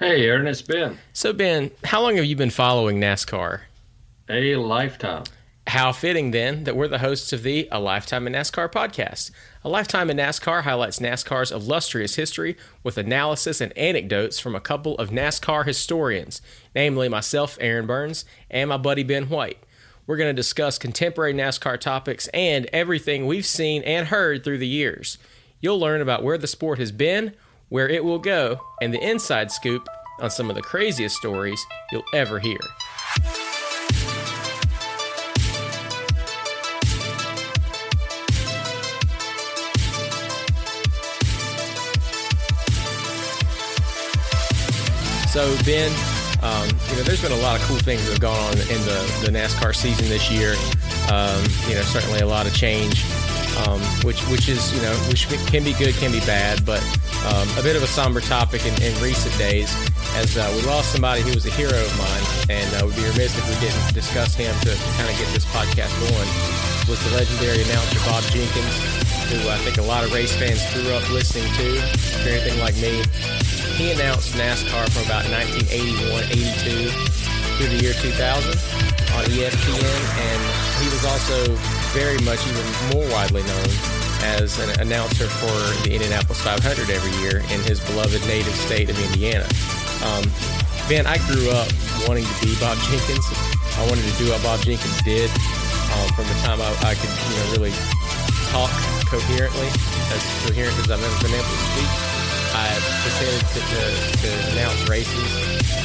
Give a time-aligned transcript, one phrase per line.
[0.00, 0.96] Hey, Aaron, it's Ben.
[1.12, 3.60] So, Ben, how long have you been following NASCAR?
[4.30, 5.24] A lifetime.
[5.66, 9.30] How fitting then that we're the hosts of the A Lifetime in NASCAR podcast.
[9.62, 14.96] A Lifetime in NASCAR highlights NASCAR's illustrious history with analysis and anecdotes from a couple
[14.96, 16.40] of NASCAR historians,
[16.74, 19.58] namely myself, Aaron Burns, and my buddy Ben White.
[20.06, 24.66] We're going to discuss contemporary NASCAR topics and everything we've seen and heard through the
[24.66, 25.18] years.
[25.60, 27.34] You'll learn about where the sport has been,
[27.70, 29.88] where it will go, and the inside scoop
[30.20, 32.58] on some of the craziest stories you'll ever hear.
[45.30, 45.92] So, Ben,
[46.42, 48.80] um, you know, there's been a lot of cool things that have gone on in
[48.82, 50.54] the, the NASCAR season this year.
[51.08, 53.04] Um, you know, certainly a lot of change,
[53.66, 56.82] um, which which is you know which can be good, can be bad, but
[57.26, 59.70] um, a bit of a somber topic in, in recent days
[60.16, 63.04] as uh, we lost somebody who was a hero of mine, and uh, we'd be
[63.04, 66.30] remiss if we didn't discuss him to, to kind of get this podcast going.
[66.88, 68.74] Was the legendary announcer Bob Jenkins,
[69.30, 71.66] who I think a lot of race fans grew up listening to.
[71.78, 73.04] If you're anything like me,
[73.78, 76.90] he announced NASCAR from about 1981, 82
[77.56, 78.80] through the year 2000
[79.14, 80.40] on ESPN, and
[80.82, 83.70] he was also very much even more widely known
[84.38, 88.98] as an announcer for the Indianapolis 500 every year in his beloved native state of
[89.10, 89.48] Indiana.
[90.06, 90.22] Um,
[90.86, 91.66] man, I grew up
[92.06, 93.26] wanting to be Bob Jenkins.
[93.74, 95.30] I wanted to do what Bob Jenkins did
[95.98, 97.74] um, from the time I, I, could, you know, really
[98.54, 98.70] talk
[99.10, 99.66] coherently,
[100.14, 101.90] as coherent as I've ever been able to speak.
[102.54, 102.66] I
[103.02, 103.82] pretended to, to,
[104.22, 105.30] to announce races.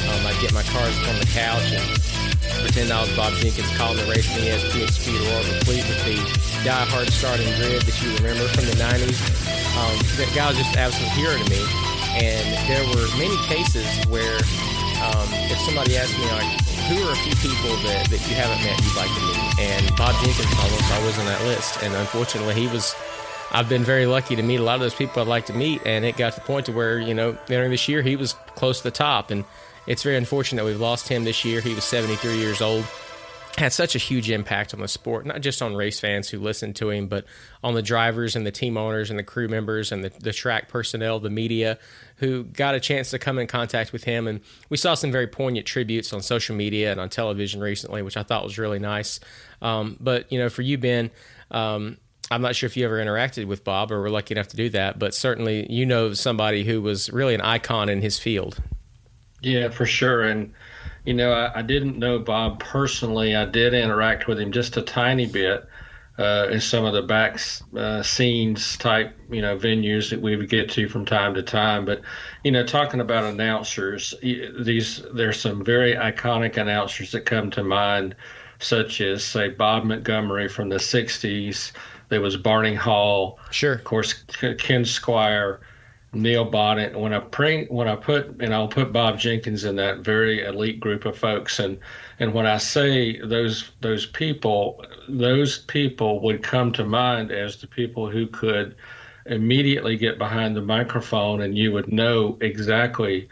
[0.06, 1.82] Um, I'd get my cars on the couch and
[2.62, 6.00] pretend I was Bob Jenkins calling the race in the ESPN Speed World, complete with
[6.04, 6.16] the
[6.64, 9.18] die-hard starting grid that you remember from the 90s.
[9.76, 11.60] Um, that guy was just absolute hero to me.
[12.16, 14.40] And there were many cases where
[15.04, 16.48] um, if somebody asked me, like,
[16.88, 19.40] who are a few people that, that you haven't met you'd like to meet?
[19.60, 21.82] And Bob Jenkins almost always on that list.
[21.82, 22.94] And unfortunately, he was.
[23.52, 25.82] I've been very lucky to meet a lot of those people I'd like to meet,
[25.86, 28.32] and it got to the point to where you know entering this year he was
[28.56, 29.44] close to the top, and
[29.86, 31.60] it's very unfortunate that we've lost him this year.
[31.60, 32.84] He was 73 years old
[33.58, 36.76] had such a huge impact on the sport, not just on race fans who listened
[36.76, 37.24] to him, but
[37.64, 40.68] on the drivers and the team owners and the crew members and the, the track
[40.68, 41.78] personnel, the media
[42.16, 44.26] who got a chance to come in contact with him.
[44.26, 48.16] And we saw some very poignant tributes on social media and on television recently, which
[48.16, 49.20] I thought was really nice.
[49.62, 51.10] Um, but, you know, for you, Ben,
[51.50, 51.96] um,
[52.30, 54.68] I'm not sure if you ever interacted with Bob or were lucky enough to do
[54.70, 58.60] that, but certainly you know somebody who was really an icon in his field.
[59.46, 60.24] Yeah, for sure.
[60.24, 60.52] And,
[61.04, 63.36] you know, I, I, didn't know Bob personally.
[63.36, 65.68] I did interact with him just a tiny bit
[66.18, 67.38] uh, in some of the back
[67.76, 71.84] uh, scenes type, you know, venues that we would get to from time to time.
[71.84, 72.02] But,
[72.42, 78.16] you know, talking about announcers, these there's some very iconic announcers that come to mind,
[78.58, 81.70] such as say Bob Montgomery from the '60s.
[82.08, 85.60] There was Barney Hall, sure, of course, Ken Squier.
[86.12, 86.94] Neil Bonnett.
[86.98, 90.80] When I bring, when I put, and I'll put Bob Jenkins in that very elite
[90.80, 91.58] group of folks.
[91.58, 91.78] And
[92.18, 97.66] and when I say those those people, those people would come to mind as the
[97.66, 98.76] people who could
[99.26, 103.28] immediately get behind the microphone, and you would know exactly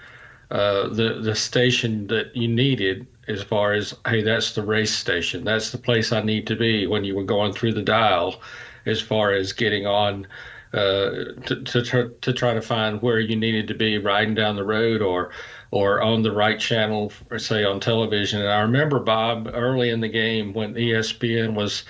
[0.50, 5.44] uh, the the station that you needed as far as hey, that's the race station.
[5.44, 8.42] That's the place I need to be when you were going through the dial,
[8.84, 10.26] as far as getting on
[10.74, 14.64] uh, to, to, to try to find where you needed to be riding down the
[14.64, 15.30] road or
[15.70, 18.40] or on the right channel, say on television.
[18.40, 21.84] And I remember Bob early in the game when ESPN was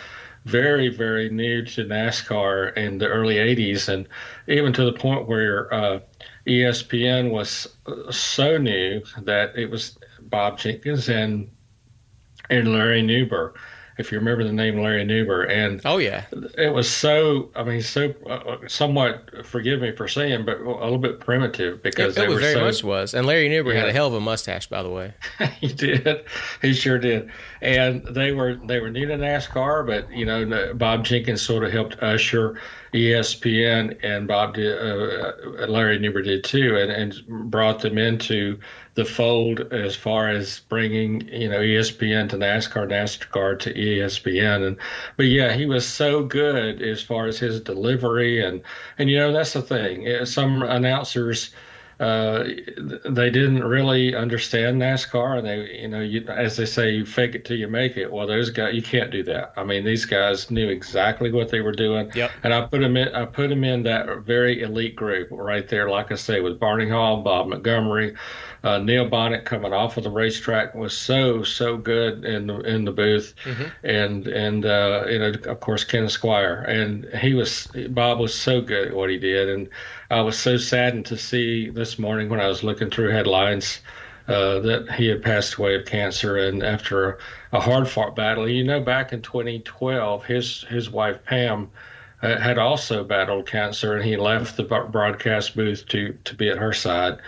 [0.45, 4.07] very very new to NASCAR in the early '80s, and
[4.49, 6.01] even to the point where uh,
[6.47, 7.69] ESPN was
[8.11, 11.51] so new that it was Bob Jenkins and
[12.51, 13.55] and Larry Nuber
[13.99, 15.49] if you remember the name Larry Nuber.
[15.49, 16.25] And oh yeah,
[16.59, 17.51] it was so.
[17.55, 19.47] I mean, so uh, somewhat.
[19.47, 22.85] Forgive me for saying, but a little bit primitive because it, it very so, much
[22.85, 23.15] was.
[23.15, 23.81] And Larry Nuber yeah.
[23.81, 25.15] had a hell of a mustache, by the way.
[25.61, 26.25] he did.
[26.63, 27.31] He sure did.
[27.63, 31.73] And they were they were new to NASCAR, but you know, Bob Jenkins sort of
[31.73, 32.61] helped usher
[32.95, 34.79] ESPN, and Bob did.
[34.79, 38.59] Uh, Larry Nuber did too, and and brought them into
[38.95, 44.77] the fold as far as bringing you know ESPN to NASCAR, NASCAR to ESPN, and
[45.17, 48.63] but yeah, he was so good as far as his delivery and
[48.97, 50.25] and you know that's the thing.
[50.25, 51.51] Some announcers
[52.05, 52.45] uh,
[53.09, 57.35] they didn't really understand NASCAR, and they, you know, you, as they say, you fake
[57.35, 58.13] it till you make it.
[58.13, 59.55] Well, those guys, you can't do that.
[59.57, 62.11] I mean, these guys knew exactly what they were doing.
[62.15, 62.31] Yep.
[62.43, 65.89] And I put them in, I put them in that very elite group right there,
[65.89, 68.15] like I say, with Barney Hall, Bob Montgomery,
[68.65, 72.87] uh, Neil Bonnett coming off of the racetrack was so so good in the in
[72.87, 73.65] the booth, mm-hmm.
[73.87, 78.63] and and uh, you know of course Ken Squier, and he was Bob was so
[78.63, 79.69] good at what he did, and
[80.11, 83.81] I was so saddened to see this morning when I was looking through headlines.
[84.27, 87.19] Uh, that he had passed away of cancer, and after a,
[87.59, 91.71] a hard fought battle, you know, back in 2012, his his wife Pam
[92.23, 96.57] uh, had also battled cancer, and he left the broadcast booth to to be at
[96.57, 97.19] her side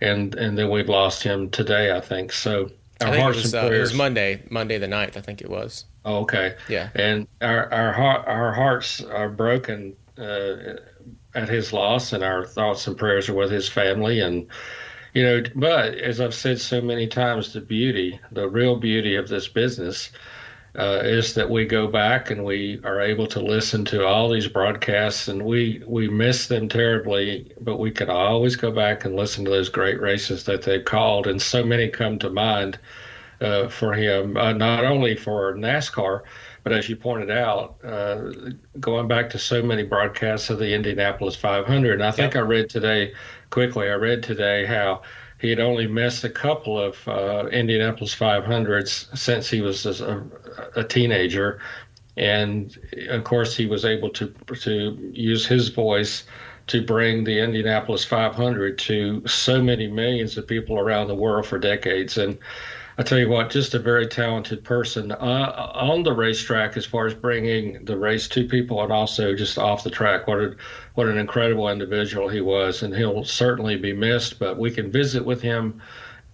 [0.00, 2.32] and and then we've lost him today, I think.
[2.32, 2.70] So
[3.00, 3.72] our think hearts it was, and prayers.
[3.72, 5.84] Uh, it was Monday, Monday the 9th, I think it was.
[6.04, 6.56] Oh, okay.
[6.68, 6.90] Yeah.
[6.94, 10.74] And our our heart our hearts are broken uh,
[11.34, 14.46] at his loss, and our thoughts and prayers are with his family and.
[15.12, 19.28] You know, but as I've said so many times, the beauty, the real beauty of
[19.28, 20.10] this business
[20.76, 24.48] uh, is that we go back and we are able to listen to all these
[24.48, 29.44] broadcasts and we we miss them terribly but we can always go back and listen
[29.44, 32.78] to those great races that they called and so many come to mind
[33.40, 36.22] uh, for him uh, not only for NASCAR
[36.64, 38.30] but as you pointed out uh,
[38.80, 42.68] going back to so many broadcasts of the Indianapolis 500 and I think I read
[42.68, 43.12] today
[43.50, 45.02] quickly I read today how
[45.44, 50.24] he had only missed a couple of uh, Indianapolis 500s since he was a,
[50.74, 51.60] a, teenager,
[52.16, 52.78] and
[53.10, 54.28] of course he was able to
[54.62, 56.24] to use his voice
[56.68, 61.58] to bring the Indianapolis 500 to so many millions of people around the world for
[61.58, 62.16] decades.
[62.16, 62.38] And
[62.96, 67.06] I tell you what, just a very talented person uh, on the racetrack as far
[67.06, 70.28] as bringing the race to people, and also just off the track.
[70.28, 70.56] What a,
[70.94, 74.38] what an incredible individual he was, and he'll certainly be missed.
[74.38, 75.82] But we can visit with him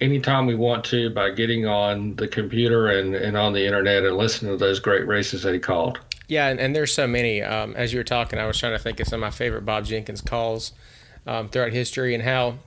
[0.00, 4.16] anytime we want to by getting on the computer and, and on the internet and
[4.16, 5.98] listening to those great races that he called.
[6.28, 7.42] Yeah, and, and there's so many.
[7.42, 9.64] Um, as you were talking, I was trying to think of some of my favorite
[9.64, 10.72] Bob Jenkins calls
[11.26, 12.58] um, throughout history and how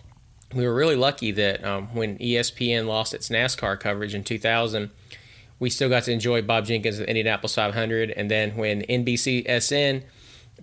[0.56, 4.90] we were really lucky that um, when ESPN lost its NASCAR coverage in 2000,
[5.60, 8.12] we still got to enjoy Bob Jenkins at Indianapolis 500.
[8.12, 10.04] And then when NBCSN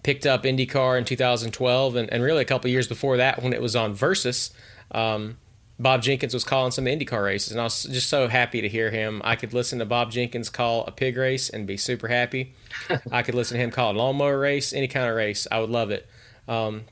[0.02, 3.62] picked up IndyCar in 2012, and, and really a couple years before that, when it
[3.62, 4.50] was on Versus,
[4.92, 5.38] um,
[5.78, 8.90] Bob Jenkins was calling some IndyCar races, and I was just so happy to hear
[8.90, 9.22] him.
[9.24, 12.54] I could listen to Bob Jenkins call a pig race and be super happy.
[13.10, 15.46] I could listen to him call a lawnmower race, any kind of race.
[15.50, 16.06] I would love it.
[16.46, 16.84] Um,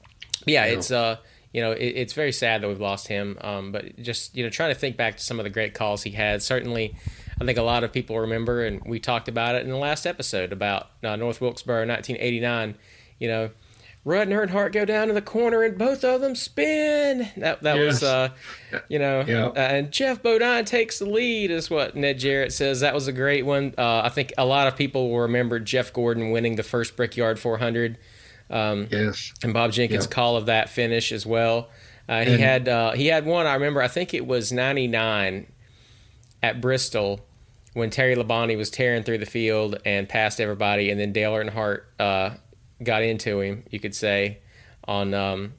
[0.46, 1.18] yeah, yeah, it's uh,
[1.52, 3.38] you know, it, it's very sad that we've lost him.
[3.40, 6.02] Um, but just you know, trying to think back to some of the great calls
[6.02, 6.42] he had.
[6.42, 6.94] Certainly,
[7.40, 10.06] I think a lot of people remember, and we talked about it in the last
[10.06, 12.76] episode about uh, North Wilkesboro, 1989.
[13.18, 13.50] You know,
[14.04, 17.28] Rudd and Earnhardt go down to the corner and both of them spin.
[17.36, 17.86] That that yes.
[17.86, 18.28] was, uh,
[18.88, 19.46] you know, yeah.
[19.48, 22.80] uh, and Geoff Bodine takes the lead, is what Ned Jarrett says.
[22.80, 23.74] That was a great one.
[23.76, 27.38] Uh, I think a lot of people will remember Jeff Gordon winning the first Brickyard
[27.38, 27.98] 400.
[28.50, 29.32] Um, yes.
[29.42, 30.10] And Bob Jenkins' yeah.
[30.10, 31.68] call of that finish as well.
[32.08, 33.46] Uh, he and, had uh, he had one.
[33.46, 33.82] I remember.
[33.82, 35.46] I think it was '99
[36.42, 37.20] at Bristol
[37.74, 41.82] when Terry Labonte was tearing through the field and passed everybody, and then Dale Earnhardt
[41.98, 42.30] uh,
[42.82, 43.64] got into him.
[43.70, 44.38] You could say
[44.84, 45.52] on um,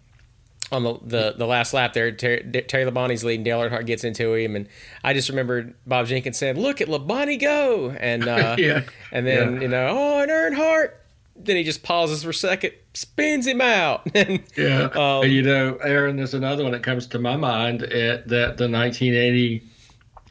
[0.71, 3.43] on the, the, the last lap there, Terry, Terry Labonte's leading.
[3.43, 4.67] Dale Earnhardt gets into him, and
[5.03, 8.83] I just remember Bob Jenkins saying, "Look at Labonte go!" And uh, yeah.
[9.11, 9.61] and then yeah.
[9.61, 10.91] you know, oh, and Earnhardt
[11.39, 14.03] then he just pauses for a second, spins him out.
[14.15, 14.89] and, yeah.
[14.93, 18.69] Um, you know, Aaron, there's another one that comes to my mind at that the
[18.69, 19.63] 1980,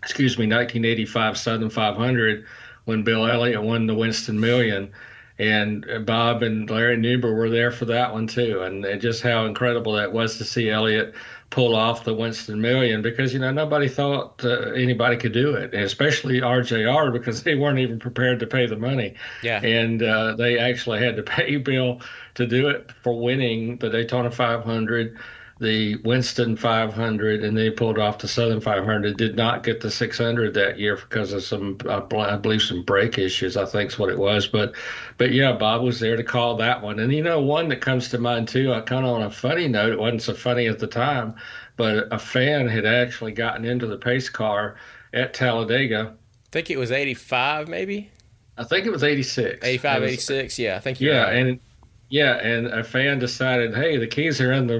[0.02, 2.44] excuse me, 1985 Southern 500
[2.84, 4.92] when Bill Elliott won the Winston Million.
[5.40, 8.62] And Bob and Larry Nuber were there for that one too.
[8.62, 11.14] And just how incredible that was to see Elliott
[11.50, 15.74] pull off the Winston Million because you know nobody thought uh, anybody could do it,
[15.74, 19.14] especially RJR because they weren't even prepared to pay the money.
[19.42, 22.00] Yeah, and uh, they actually had to pay Bill
[22.34, 25.18] to do it for winning the Daytona 500.
[25.60, 29.16] The Winston 500, and then he pulled off the Southern 500.
[29.16, 33.18] Did not get the 600 that year because of some, uh, I believe, some brake
[33.18, 33.56] issues.
[33.56, 34.46] I think is what it was.
[34.46, 34.74] But,
[35.16, 37.00] but yeah, Bob was there to call that one.
[37.00, 38.72] And you know, one that comes to mind too.
[38.72, 39.92] I kind of on a funny note.
[39.92, 41.34] It wasn't so funny at the time,
[41.76, 44.76] but a fan had actually gotten into the pace car
[45.12, 46.14] at Talladega.
[46.14, 48.10] I think it was 85, maybe.
[48.56, 49.64] I think it was 86.
[49.64, 50.58] 85, was, 86.
[50.58, 51.36] Yeah, I think Yeah, right.
[51.36, 51.60] and
[52.10, 54.76] yeah, and a fan decided, hey, the keys are in the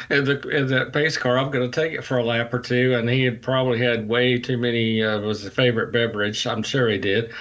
[0.10, 1.38] in the in that pace car.
[1.38, 2.94] I'm going to take it for a lap or two.
[2.94, 6.46] And he had probably had way too many uh, of his favorite beverage.
[6.48, 7.32] I'm sure he did.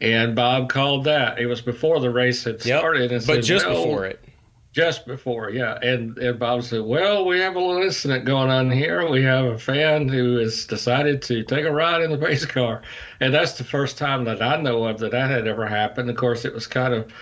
[0.00, 1.38] And Bob called that.
[1.38, 3.12] It was before the race had yep, started.
[3.12, 4.20] And but said, just before it.
[4.72, 5.78] Just before, yeah.
[5.80, 9.08] And, and Bob said, Well, we have a little incident going on here.
[9.08, 12.82] We have a fan who has decided to take a ride in the pace car.
[13.20, 16.10] And that's the first time that I know of that that had ever happened.
[16.10, 17.12] Of course, it was kind of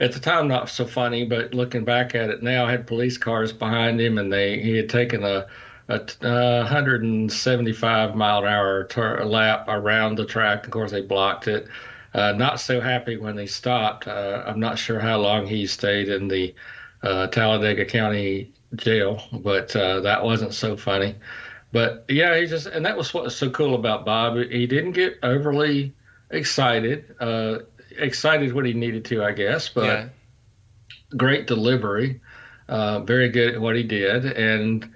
[0.00, 3.52] at the time not so funny, but looking back at it now, had police cars
[3.52, 5.46] behind him, and they he had taken a
[5.88, 10.64] a, a 175 mile an hour tur- lap around the track.
[10.66, 11.66] Of course, they blocked it.
[12.14, 14.06] Uh, not so happy when they stopped.
[14.06, 16.54] Uh, I'm not sure how long he stayed in the
[17.02, 21.14] uh, Talladega County jail, but uh, that wasn't so funny.
[21.72, 24.36] But yeah, he just and that was what was so cool about Bob.
[24.36, 25.94] He didn't get overly
[26.30, 27.14] excited.
[27.98, 29.68] Excited when he needed to, I guess.
[29.68, 30.08] But yeah.
[31.16, 32.20] great delivery,
[32.68, 34.90] uh, very good at what he did, and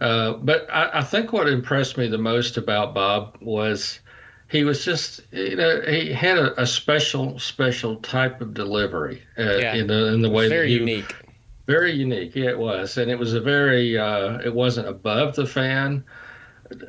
[0.00, 3.98] uh, but I, I, think what impressed me the most about Bob was
[4.48, 9.56] he was just you know he had a, a special special type of delivery uh,
[9.56, 9.74] yeah.
[9.74, 11.14] in the in the way very that he, unique.
[11.66, 13.98] Very unique, yeah, it was, and it was a very.
[13.98, 16.02] Uh, it wasn't above the fan.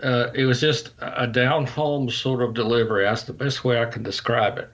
[0.02, 3.04] Uh, it was just a down home sort of delivery.
[3.04, 4.70] That's the best way I can describe it.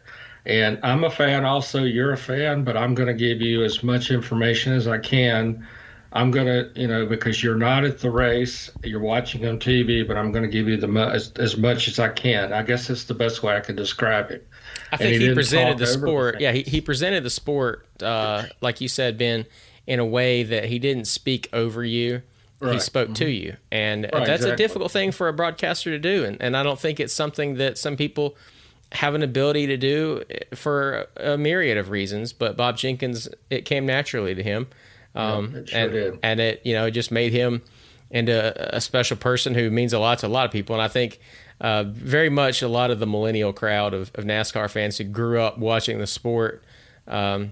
[0.45, 3.81] And I'm a fan also, you're a fan, but I'm going to give you as
[3.81, 5.65] much information as I can.
[6.13, 10.07] I'm going to, you know, because you're not at the race, you're watching on TV,
[10.07, 12.53] but I'm going to give you the as, as much as I can.
[12.53, 14.47] I guess that's the best way I can describe it.
[14.91, 16.39] I think he, he presented the sport.
[16.39, 19.45] Yeah, he, he presented the sport, uh, like you said, Ben,
[19.87, 22.21] in a way that he didn't speak over you.
[22.61, 22.75] Right.
[22.75, 23.15] He spoke mm-hmm.
[23.15, 23.57] to you.
[23.71, 24.51] And right, that's exactly.
[24.51, 26.23] a difficult thing for a broadcaster to do.
[26.23, 28.37] And, and I don't think it's something that some people–
[28.95, 30.23] have an ability to do
[30.53, 34.67] for a myriad of reasons, but Bob Jenkins, it came naturally to him.
[35.13, 36.19] Um, yeah, sure and, did.
[36.23, 37.61] and it, you know, it just made him
[38.09, 40.75] into a special person who means a lot to a lot of people.
[40.75, 41.19] And I think
[41.61, 45.41] uh, very much a lot of the millennial crowd of, of NASCAR fans who grew
[45.41, 46.63] up watching the sport,
[47.07, 47.51] um,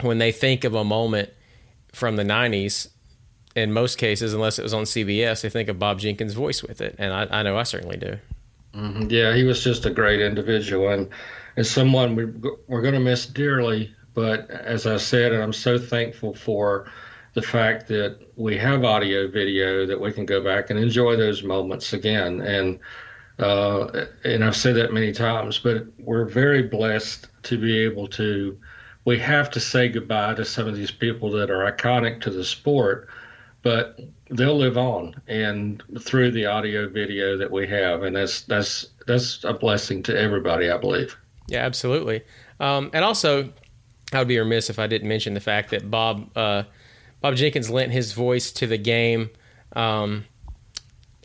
[0.00, 1.30] when they think of a moment
[1.92, 2.88] from the 90s,
[3.56, 6.80] in most cases, unless it was on CBS, they think of Bob Jenkins' voice with
[6.80, 6.94] it.
[6.98, 8.18] And I, I know I certainly do.
[8.78, 9.10] Mm-hmm.
[9.10, 11.08] Yeah, he was just a great individual and,
[11.56, 12.26] and someone we,
[12.68, 13.94] we're going to miss dearly.
[14.14, 16.90] But as I said, and I'm so thankful for
[17.34, 21.42] the fact that we have audio video that we can go back and enjoy those
[21.42, 22.40] moments again.
[22.40, 22.78] And
[23.38, 28.58] uh, and I've said that many times, but we're very blessed to be able to.
[29.04, 32.44] We have to say goodbye to some of these people that are iconic to the
[32.44, 33.08] sport,
[33.68, 38.86] but they'll live on and through the audio video that we have and that's that's
[39.06, 41.14] that's a blessing to everybody i believe.
[41.48, 42.24] Yeah absolutely.
[42.60, 43.52] Um, and also
[44.14, 46.62] i would be remiss if i didn't mention the fact that bob uh,
[47.20, 49.28] bob jenkins lent his voice to the game
[49.74, 50.24] um,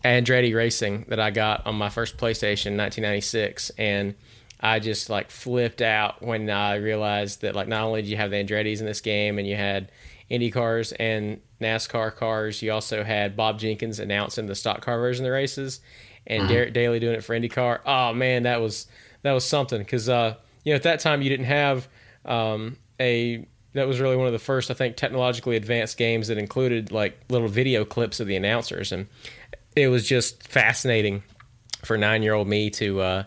[0.03, 4.15] andretti racing that i got on my first playstation in 1996 and
[4.65, 8.31] I just like flipped out when I realized that like not only did you have
[8.31, 9.91] the Andretti's in this game and you had
[10.33, 12.63] Indy cars and NASCAR cars.
[12.63, 15.79] You also had Bob Jenkins announcing the stock car version of the races,
[16.25, 16.51] and mm-hmm.
[16.51, 17.81] Derek Daly doing it for IndyCar.
[17.85, 18.87] Oh man, that was
[19.21, 21.87] that was something because uh, you know at that time you didn't have
[22.25, 26.39] um, a that was really one of the first I think technologically advanced games that
[26.39, 29.05] included like little video clips of the announcers, and
[29.75, 31.21] it was just fascinating
[31.85, 33.23] for nine year old me to uh,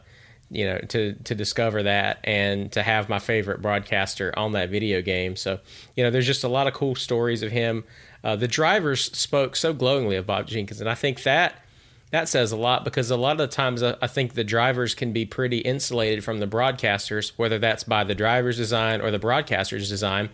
[0.51, 5.03] you know to to discover that and to have my favorite broadcaster on that video
[5.03, 5.37] game.
[5.37, 5.59] So
[5.95, 7.85] you know there's just a lot of cool stories of him.
[8.25, 11.63] Uh, the drivers spoke so glowingly of bob jenkins and i think that
[12.11, 14.97] that says a lot because a lot of the times I, I think the drivers
[14.97, 19.21] can be pretty insulated from the broadcasters whether that's by the driver's design or the
[19.21, 20.31] broadcaster's design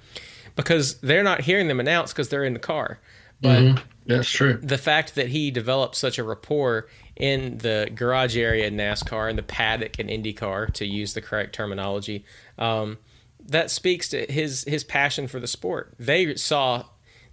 [0.57, 2.99] because they're not hearing them announce because they're in the car.
[3.41, 3.85] But mm-hmm.
[4.07, 4.59] that's true.
[4.63, 9.39] the fact that he developed such a rapport in the garage area in NASCAR and
[9.39, 12.25] the paddock in IndyCar, to use the correct terminology.
[12.59, 12.99] Um,
[13.45, 15.95] that speaks to his his passion for the sport.
[15.99, 16.85] They saw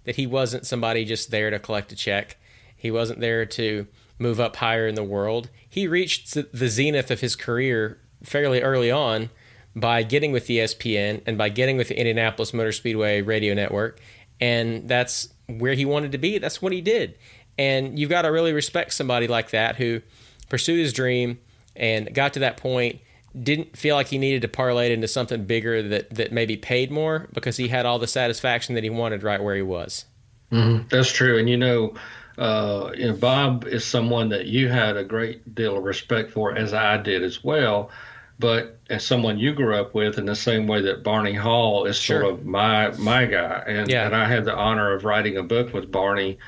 [0.04, 2.36] that he wasn't somebody just there to collect a check.
[2.76, 3.86] He wasn't there to
[4.18, 5.50] move up higher in the world.
[5.68, 9.30] He reached the zenith of his career fairly early on
[9.74, 14.00] by getting with the ESPN and by getting with the Indianapolis Motor Speedway radio network.
[14.40, 17.16] And that's where he wanted to be, that's what he did.
[17.60, 20.00] And you've got to really respect somebody like that who
[20.48, 21.38] pursued his dream
[21.76, 23.00] and got to that point
[23.38, 26.90] didn't feel like he needed to parlay it into something bigger that that maybe paid
[26.90, 30.06] more because he had all the satisfaction that he wanted right where he was.
[30.50, 30.88] Mm-hmm.
[30.88, 31.94] That's true, and you know,
[32.38, 36.56] uh, you know, Bob is someone that you had a great deal of respect for,
[36.56, 37.90] as I did as well.
[38.38, 41.98] But as someone you grew up with, in the same way that Barney Hall is
[41.98, 42.22] sure.
[42.22, 44.06] sort of my my guy, and yeah.
[44.06, 46.38] and I had the honor of writing a book with Barney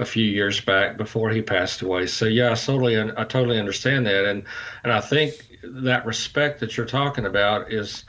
[0.00, 2.06] a few years back before he passed away.
[2.06, 4.44] So yeah, I totally I totally understand that, and
[4.82, 8.04] and I think that respect that you're talking about is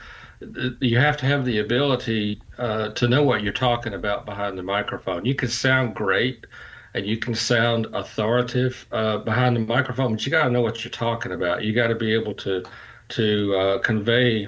[0.80, 4.64] you have to have the ability uh, to know what you're talking about behind the
[4.64, 5.26] microphone.
[5.26, 6.48] You can sound great
[6.94, 10.84] and you can sound authoritative uh, behind the microphone, but you got to know what
[10.84, 11.64] you're talking about.
[11.64, 12.64] You got to be able to
[13.10, 14.48] to uh, convey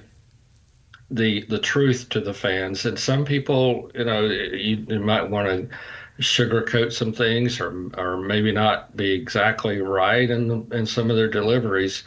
[1.11, 2.85] the the truth to the fans.
[2.85, 5.77] And some people, you know, you, you might want to
[6.19, 11.27] sugarcoat some things or or maybe not be exactly right in in some of their
[11.27, 12.03] deliveries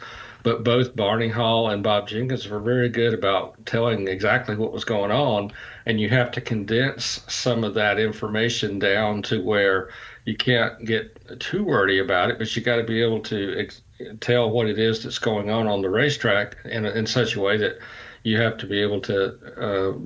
[0.47, 4.85] but both Barney Hall and Bob Jenkins were very good about telling exactly what was
[4.85, 5.51] going on.
[5.85, 9.89] And you have to condense some of that information down to where
[10.23, 13.81] you can't get too wordy about it, but you got to be able to ex-
[14.21, 17.57] tell what it is that's going on on the racetrack in, in such a way
[17.57, 17.79] that
[18.23, 19.97] you have to be able to uh,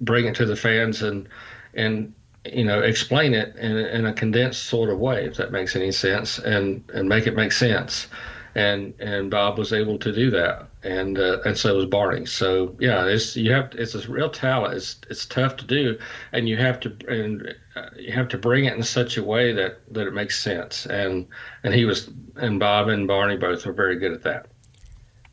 [0.00, 1.28] bring it to the fans and
[1.74, 5.76] and you know explain it in, in a condensed sort of way, if that makes
[5.76, 8.08] any sense, and and make it make sense
[8.54, 12.26] and and Bob was able to do that, and uh, and so was Barney.
[12.26, 14.74] So yeah, it's you have it's a real talent.
[14.74, 15.98] It's it's tough to do,
[16.32, 19.52] and you have to and uh, you have to bring it in such a way
[19.52, 20.86] that that it makes sense.
[20.86, 21.26] And
[21.64, 24.48] and he was and Bob and Barney both were very good at that.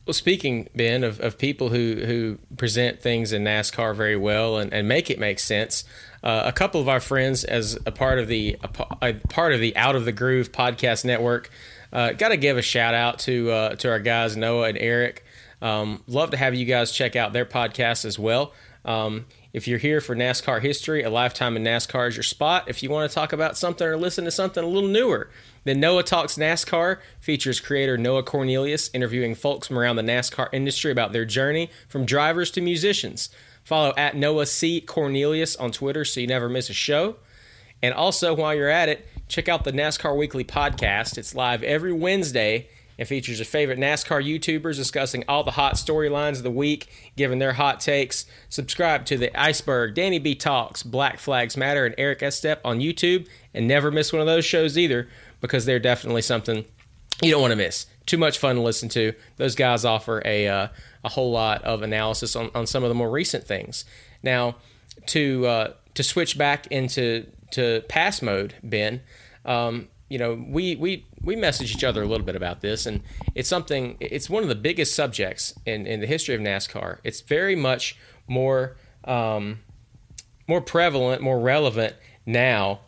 [0.06, 4.74] Well, speaking Ben of, of people who who present things in NASCAR very well and,
[4.74, 5.84] and make it make sense.
[6.24, 8.58] Uh, a couple of our friends, as a part of the
[9.02, 11.50] a, part of the Out of the Groove podcast network,
[11.92, 15.24] uh, Got to give a shout out to uh, to our guys Noah and Eric.
[15.62, 18.54] Um, love to have you guys check out their podcast as well.
[18.86, 22.66] Um, if you're here for NASCAR history, a lifetime in NASCAR is your spot.
[22.68, 25.30] If you want to talk about something or listen to something a little newer,
[25.64, 30.92] then Noah Talks NASCAR features creator Noah Cornelius interviewing folks from around the NASCAR industry
[30.92, 33.30] about their journey from drivers to musicians.
[33.70, 34.82] Follow at Noah C.
[34.82, 37.18] Cornelius on Twitter so you never miss a show.
[37.84, 41.20] And also, while you're at it, check out the NASCAR Weekly podcast.
[41.20, 46.38] It's live every Wednesday and features your favorite NASCAR YouTubers discussing all the hot storylines
[46.38, 48.26] of the week, giving their hot takes.
[48.50, 53.28] Subscribe to the Iceberg, Danny B Talks, Black Flags Matter, and Eric Estep on YouTube,
[53.54, 55.08] and never miss one of those shows either
[55.42, 56.66] because they're definitely something
[57.22, 57.86] you don't want to miss.
[58.10, 59.14] Too much fun to listen to.
[59.38, 60.68] Those guys offer a uh,
[61.04, 63.86] a whole lot of analysis on, on some of the more recent things.
[64.24, 64.56] Now,
[65.06, 69.02] to uh, to switch back into to pass mode, Ben,
[69.46, 73.02] um, you know, we we we message each other a little bit about this, and
[73.36, 73.96] it's something.
[74.00, 76.98] It's one of the biggest subjects in in the history of NASCAR.
[77.04, 77.96] It's very much
[78.28, 79.60] more um,
[80.48, 81.96] more prevalent, more relevant
[82.26, 82.80] now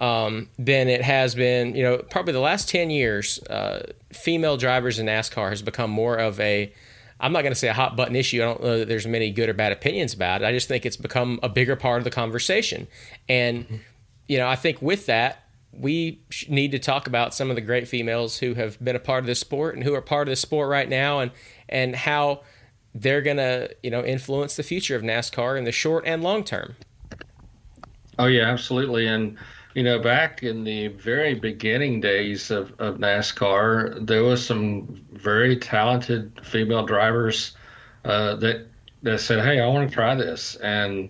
[0.00, 1.74] um, than it has been.
[1.76, 6.16] You know, probably the last ten years, uh, female drivers in NASCAR has become more
[6.16, 6.72] of a
[7.20, 8.42] I'm not going to say a hot button issue.
[8.42, 10.46] I don't know that there's many good or bad opinions about it.
[10.46, 12.88] I just think it's become a bigger part of the conversation.
[13.28, 13.76] And, mm-hmm.
[14.26, 17.86] you know, I think with that, we need to talk about some of the great
[17.86, 20.40] females who have been a part of this sport and who are part of this
[20.40, 21.30] sport right now and
[21.68, 22.40] and how
[22.92, 26.42] they're going to, you know, influence the future of NASCAR in the short and long
[26.42, 26.74] term.
[28.18, 29.06] Oh yeah, absolutely.
[29.06, 29.38] And
[29.74, 35.56] you know, back in the very beginning days of, of NASCAR, there was some very
[35.56, 37.56] talented female drivers
[38.04, 38.66] uh, that
[39.02, 41.08] that said, "Hey, I want to try this," and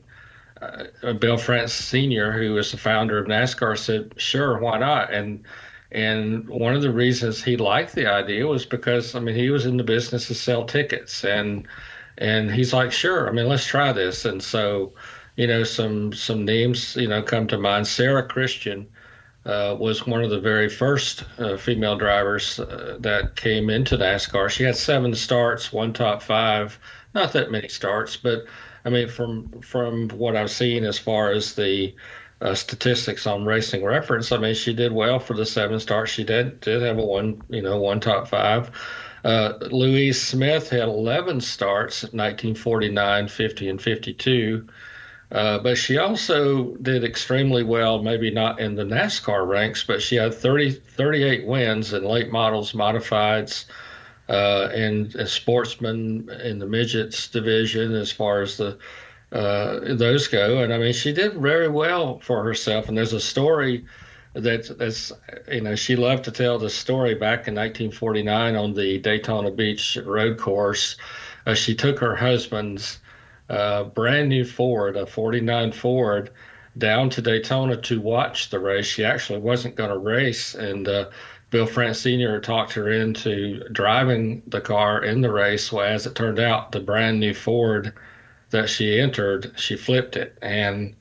[0.61, 5.45] uh, Bill France Sr., who was the founder of NASCAR, said, "Sure, why not?" And
[5.93, 9.67] and one of the reasons he liked the idea was because I mean he was
[9.67, 11.67] in the business to sell tickets, and
[12.19, 14.93] and he's like, "Sure, I mean let's try this." And so,
[15.41, 17.87] you know, some some names you know come to mind.
[17.87, 18.87] Sara Christian
[19.47, 24.51] uh, was one of the very first uh, female drivers uh, that came into NASCAR.
[24.51, 26.79] She had seven starts, one top five,
[27.15, 28.45] not that many starts, but
[28.85, 31.95] I mean, from from what I've seen as far as the
[32.43, 36.13] uh, statistics on Racing Reference, I mean, she did well for the seven starts.
[36.13, 38.71] She did did have a one, you know, one top five.
[39.25, 44.67] Uh, Louise Smith had 11 starts, 1949, 50, and 52.
[45.33, 50.17] Uh, but she also did extremely well, maybe not in the NASCAR ranks, but she
[50.17, 53.67] had 30, 38 wins in late models, modifieds,
[54.29, 58.79] uh, and a sportsman in the midgets division as far as the
[59.33, 60.59] uh, those go.
[60.59, 62.89] And I mean, she did very well for herself.
[62.89, 63.85] And there's a story
[64.35, 65.13] that's, that's
[65.51, 69.97] you know, she loved to tell the story back in 1949 on the Daytona Beach
[70.05, 70.97] road course.
[71.47, 72.99] Uh, she took her husband's
[73.51, 76.31] uh, brand new Ford, a 49 Ford,
[76.79, 78.87] down to Daytona to watch the race.
[78.87, 80.55] She actually wasn't going to race.
[80.55, 81.11] And, uh,
[81.51, 82.41] Bill France Sr.
[82.41, 85.73] talked her into driving the car in the race.
[85.73, 87.93] Well, as it turned out, the brand new Ford
[88.51, 90.95] that she entered, she flipped it, and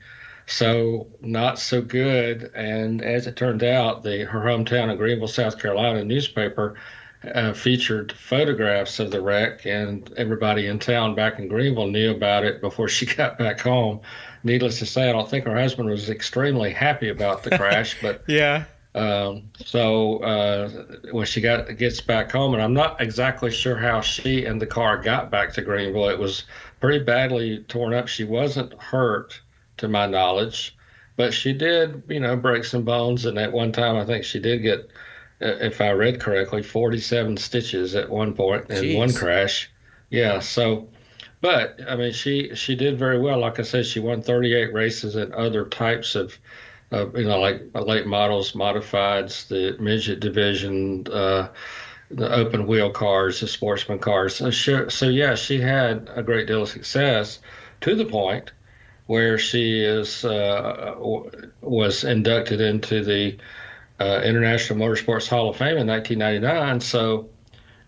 [0.46, 2.50] so not so good.
[2.54, 6.76] And as it turned out, the her hometown of Greenville, South Carolina newspaper
[7.24, 12.44] uh, featured photographs of the wreck, and everybody in town back in Greenville knew about
[12.44, 14.00] it before she got back home.
[14.42, 18.22] Needless to say, I don't think her husband was extremely happy about the crash, but
[18.28, 18.64] yeah.
[18.92, 20.68] Um, so uh,
[21.12, 24.66] when she got gets back home, and I'm not exactly sure how she and the
[24.66, 26.08] car got back to Greenville.
[26.08, 26.44] It was
[26.80, 28.08] pretty badly torn up.
[28.08, 29.40] She wasn't hurt,
[29.80, 30.76] to my knowledge,
[31.16, 33.24] but she did, you know, break some bones.
[33.24, 34.88] And at one time, I think she did get,
[35.40, 38.96] if I read correctly, 47 stitches at one point in Jeez.
[38.96, 39.70] one crash.
[40.10, 40.40] Yeah.
[40.40, 40.88] So,
[41.40, 43.38] but I mean, she she did very well.
[43.38, 46.36] Like I said, she won 38 races in other types of.
[46.92, 51.46] Uh, you know, like late models, modifieds, the midget division, uh,
[52.10, 54.34] the open wheel cars, the sportsman cars.
[54.34, 57.38] So, she, so yeah, she had a great deal of success
[57.82, 58.50] to the point
[59.06, 60.94] where she is uh,
[61.60, 63.36] was inducted into the
[64.00, 66.80] uh, International Motorsports Hall of Fame in 1999.
[66.80, 67.28] So,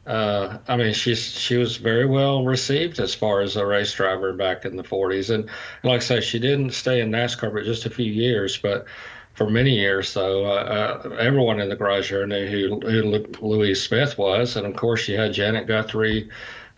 [0.06, 4.32] uh, I mean, she's she was very well received as far as a race driver
[4.32, 5.48] back in the 40s, and,
[5.82, 8.86] like I say, she didn't stay in NASCAR but just a few years, but
[9.34, 10.08] for many years.
[10.08, 14.66] So uh, uh, everyone in the garage here knew who, who Louise Smith was, and
[14.66, 16.28] of course she had Janet Guthrie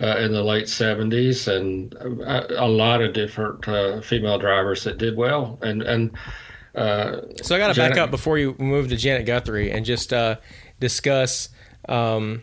[0.00, 4.98] uh, in the late '70s, and a, a lot of different uh, female drivers that
[4.98, 5.58] did well.
[5.62, 6.16] And and
[6.74, 10.12] uh, so I got to back up before you move to Janet Guthrie and just
[10.12, 10.36] uh,
[10.80, 11.48] discuss.
[11.88, 12.42] Um,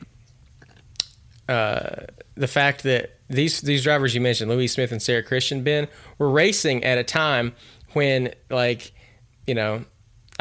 [1.48, 6.30] the fact that these these drivers you mentioned, Louise Smith and Sara Christian, Ben, were
[6.30, 7.54] racing at a time
[7.94, 8.94] when like
[9.46, 9.84] you know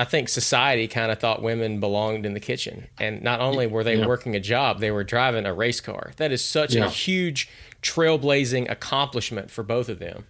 [0.01, 2.87] I think society kind of thought women belonged in the kitchen.
[2.99, 4.07] And not only were they yeah.
[4.07, 6.13] working a job, they were driving a race car.
[6.17, 6.87] That is such yeah.
[6.87, 7.51] a huge
[7.83, 10.27] trailblazing accomplishment for both of them.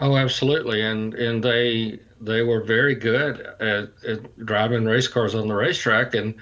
[0.00, 0.80] Oh, absolutely.
[0.82, 6.14] And and they they were very good at, at driving race cars on the racetrack
[6.14, 6.34] and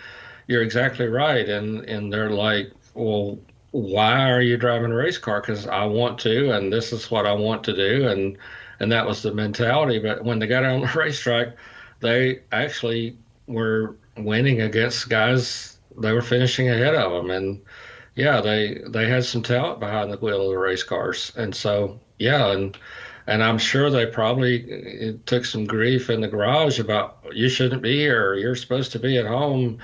[0.46, 1.48] you're exactly right.
[1.48, 3.38] And and they're like, "Well,
[3.72, 5.40] why are you driving a race car?
[5.42, 8.38] Cuz I want to and this is what I want to do." And
[8.80, 11.56] and that was the mentality, but when they got on the racetrack,
[12.00, 17.60] they actually were winning against guys they were finishing ahead of them and
[18.14, 21.98] yeah they they had some talent behind the wheel of the race cars and so
[22.18, 22.76] yeah and
[23.28, 27.98] and I'm sure they probably took some grief in the garage about you shouldn't be
[27.98, 29.78] here you're supposed to be at home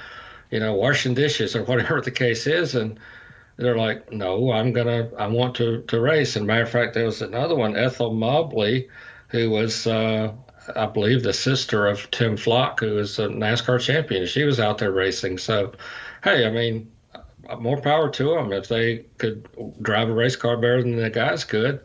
[0.50, 2.98] you know washing dishes or whatever the case is and
[3.57, 7.04] they're like no I'm gonna I want to to race and matter of fact there
[7.04, 8.88] was another one Ethel Mobley
[9.28, 10.33] who was uh,
[10.74, 14.24] I believe, the sister of Tim Flock, who is a NASCAR champion.
[14.26, 15.37] She was out there racing.
[15.37, 15.72] So,
[16.22, 16.90] hey, I mean,
[17.59, 18.52] more power to them.
[18.52, 19.46] If they could
[19.83, 21.80] drive a race car better than the guys could,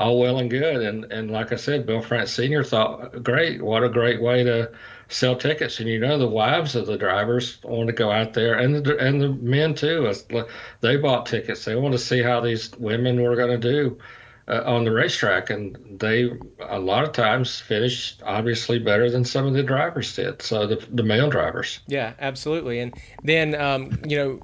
[0.00, 0.82] all well and good.
[0.82, 2.64] And and like I said, Bill France Sr.
[2.64, 4.72] thought, great, what a great way to
[5.08, 5.78] sell tickets.
[5.78, 8.96] And you know, the wives of the drivers want to go out there, and the
[8.98, 10.12] and the men too.
[10.80, 11.64] They bought tickets.
[11.64, 13.98] They want to see how these women were going to do
[14.48, 19.46] uh, on the racetrack, and they a lot of times finished obviously better than some
[19.46, 20.42] of the drivers did.
[20.42, 21.80] So the the male drivers.
[21.86, 22.80] Yeah, absolutely.
[22.80, 24.40] And then um, you know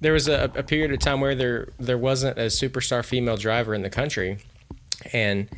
[0.00, 3.74] there was a, a period of time where there there wasn't a superstar female driver
[3.74, 4.38] in the country,
[5.12, 5.48] and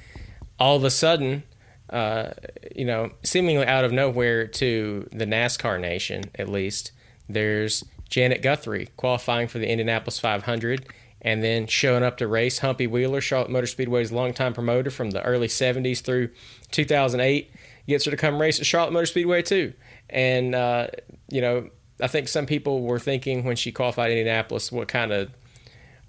[0.59, 1.43] all of a sudden.
[1.89, 2.33] Uh,
[2.77, 6.93] you know, seemingly out of nowhere to the NASCAR nation, at least,
[7.29, 10.87] there's Janet Guthrie qualifying for the Indianapolis 500
[11.23, 15.23] and then showing up to race Humpy Wheeler, Charlotte Motor Speedway's longtime promoter from the
[15.23, 16.31] early 70s through
[16.71, 17.51] 2008,
[17.87, 19.73] gets her to come race at Charlotte Motor Speedway too.
[20.09, 20.89] And, uh,
[21.29, 21.69] you know,
[22.01, 25.31] I think some people were thinking when she qualified Indianapolis, what kind of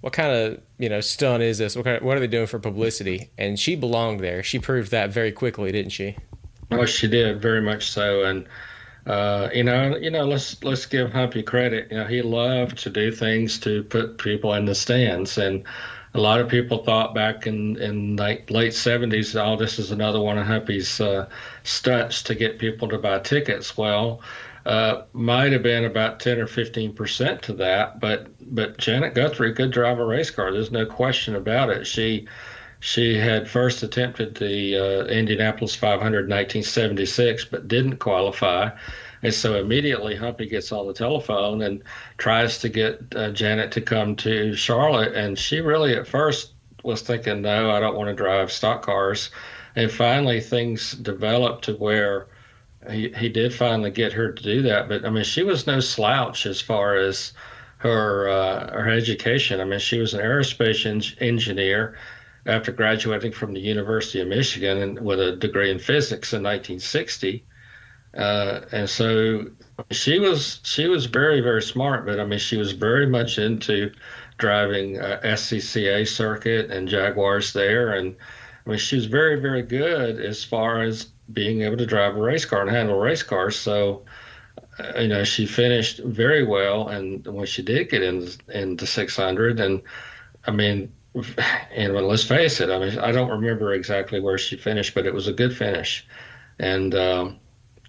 [0.01, 1.75] what kind of you know stunt is this?
[1.75, 3.31] What kind of, what are they doing for publicity?
[3.37, 4.43] And she belonged there.
[4.43, 6.17] She proved that very quickly, didn't she?
[6.69, 8.47] Well, she did very much so, and
[9.05, 11.91] uh, you know, you know, let's let's give Humpy credit.
[11.91, 15.63] You know, he loved to do things to put people in the stands, and
[16.13, 20.37] a lot of people thought back in in late seventies, oh, this is another one
[20.37, 21.27] of Humpy's uh,
[21.63, 23.77] stunts to get people to buy tickets.
[23.77, 24.21] Well,
[24.65, 29.53] uh, might have been about ten or fifteen percent to that, but but Janet Guthrie
[29.53, 30.51] could drive a race car.
[30.51, 31.87] There's no question about it.
[31.87, 32.27] She
[32.79, 38.71] She had first attempted the uh, Indianapolis 500 in 1976, but didn't qualify.
[39.23, 41.83] And so immediately Humpy gets on the telephone and
[42.17, 45.13] tries to get uh, Janet to come to Charlotte.
[45.13, 49.29] And she really at first was thinking, no, I don't want to drive stock cars.
[49.75, 52.27] And finally, things developed to where
[52.89, 54.89] he, he did finally get her to do that.
[54.89, 57.33] But I mean, she was no slouch as far as
[57.77, 59.59] her uh, her education.
[59.59, 61.97] I mean, she was an aerospace en- engineer
[62.45, 67.45] after graduating from the University of Michigan and with a degree in physics in 1960.
[68.15, 69.45] Uh, and so
[69.91, 73.91] she was she was very very smart, but I mean she was very much into
[74.37, 78.15] driving uh, SCCA circuit and Jaguars there, and
[78.65, 82.21] I mean she was very very good as far as being able to drive a
[82.21, 83.57] race car and handle race cars.
[83.57, 84.03] So
[84.79, 89.59] uh, you know she finished very well, and when she did get in into 600,
[89.59, 89.81] and
[90.45, 90.91] I mean
[91.75, 95.13] and let's face it, I mean I don't remember exactly where she finished, but it
[95.13, 96.05] was a good finish,
[96.59, 97.39] and um,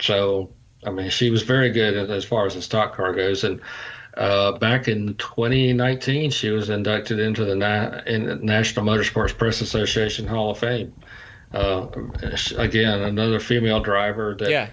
[0.02, 0.50] so,
[0.84, 3.44] I mean, she was very good as far as the stock car goes.
[3.44, 3.60] And
[4.16, 10.50] uh, back in 2019, she was inducted into the Na- National Motorsports Press Association Hall
[10.50, 10.92] of Fame.
[11.52, 11.88] Uh,
[12.56, 14.68] again, another female driver that yeah.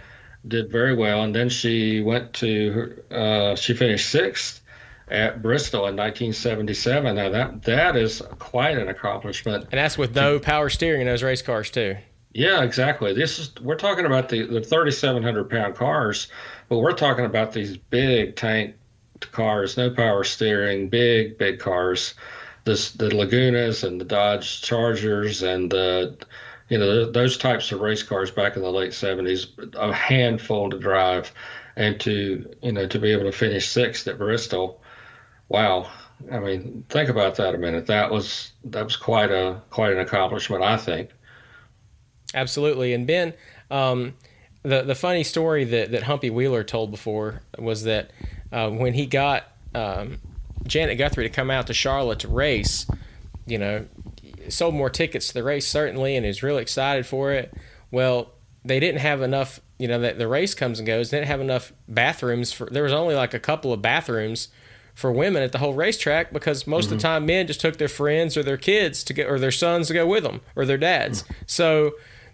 [0.47, 1.23] did very well.
[1.23, 4.61] And then she went to, uh, she finished sixth
[5.09, 7.15] at Bristol in 1977.
[7.15, 9.65] Now that that is quite an accomplishment.
[9.71, 11.97] And that's with no power steering in those race cars too.
[12.31, 13.13] Yeah, exactly.
[13.13, 16.27] This is we're talking about the the 3,700 pound cars,
[16.67, 18.75] but we're talking about these big tank
[19.31, 22.13] cars, no power steering, big big cars.
[22.65, 26.17] This the Lagunas and the Dodge Chargers and the
[26.69, 30.79] you know those types of race cars back in the late 70s, a handful to
[30.79, 31.31] drive,
[31.75, 34.81] and to you know to be able to finish sixth at Bristol.
[35.49, 35.89] Wow,
[36.31, 37.87] I mean, think about that a minute.
[37.87, 41.09] That was that was quite a quite an accomplishment, I think.
[42.33, 42.93] Absolutely.
[42.93, 43.33] And Ben,
[43.71, 44.15] um,
[44.63, 48.11] the the funny story that that Humpy Wheeler told before was that
[48.51, 50.19] uh, when he got um,
[50.65, 52.85] Janet Guthrie to come out to Charlotte to race,
[53.49, 53.85] you know,
[54.49, 57.53] sold more tickets to the race certainly, and is really excited for it.
[57.91, 58.31] Well,
[58.63, 59.59] they didn't have enough.
[59.77, 61.09] You know, that the race comes and goes.
[61.09, 62.67] They didn't have enough bathrooms for.
[62.69, 64.49] There was only like a couple of bathrooms
[64.93, 66.95] for women at the whole racetrack because most mm-hmm.
[66.95, 67.13] of the mm-hmm.
[67.13, 69.93] time men just took their friends or their kids to get or their sons to
[69.93, 71.23] go with them or their dads.
[71.23, 71.33] Mm-hmm.
[71.47, 71.93] So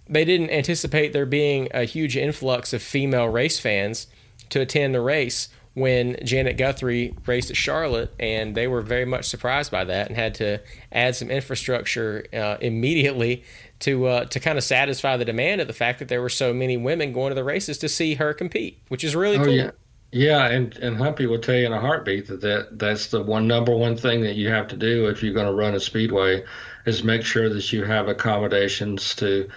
[0.10, 4.08] they didn't anticipate there being a huge influx of female race fans
[4.50, 9.26] to attend the race when Janet Guthrie raced at Charlotte, and they were very much
[9.26, 10.62] surprised by that and had to
[10.92, 13.44] add some infrastructure uh, immediately
[13.80, 16.54] to uh, to kind of satisfy the demand of the fact that there were so
[16.54, 19.54] many women going to the races to see her compete, which is really oh, cool.
[19.54, 19.72] Yeah.
[20.12, 23.48] Yeah, and and Humpy will tell you in a heartbeat that, that that's the one
[23.48, 26.42] number one thing that you have to do if you're going to run a speedway
[26.86, 29.50] is make sure that you have accommodations to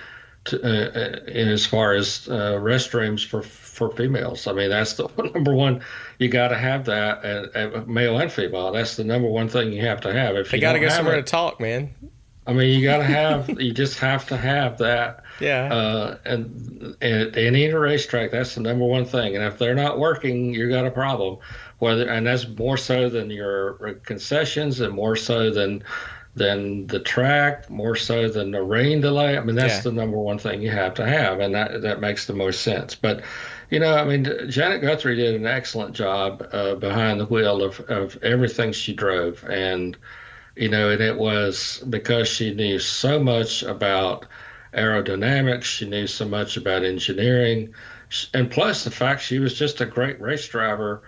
[0.46, 3.40] to, uh, uh as far as uh, restrooms for
[3.78, 4.46] for females.
[4.46, 5.80] I mean, that's the number one.
[6.18, 8.72] You got to have that, uh, male and female.
[8.72, 10.36] That's the number one thing you have to have.
[10.36, 11.94] If they got to go somewhere it, to talk, man.
[12.46, 13.60] I mean, you got to have.
[13.60, 15.22] you just have to have that.
[15.40, 15.72] Yeah.
[15.72, 19.36] Uh, and, and any racetrack, that's the number one thing.
[19.36, 21.38] And if they're not working, you got a problem.
[21.78, 25.84] Whether and that's more so than your concessions, and more so than
[26.34, 29.36] than the track, more so than the rain delay.
[29.36, 29.82] I mean, that's yeah.
[29.82, 32.94] the number one thing you have to have, and that that makes the most sense.
[32.94, 33.22] But
[33.70, 37.81] you know, I mean, Janet Guthrie did an excellent job uh, behind the wheel of
[37.81, 39.96] of everything she drove, and
[40.57, 44.26] you know, and it was because she knew so much about
[44.74, 47.74] aerodynamics, she knew so much about engineering,
[48.33, 51.02] and plus the fact she was just a great race driver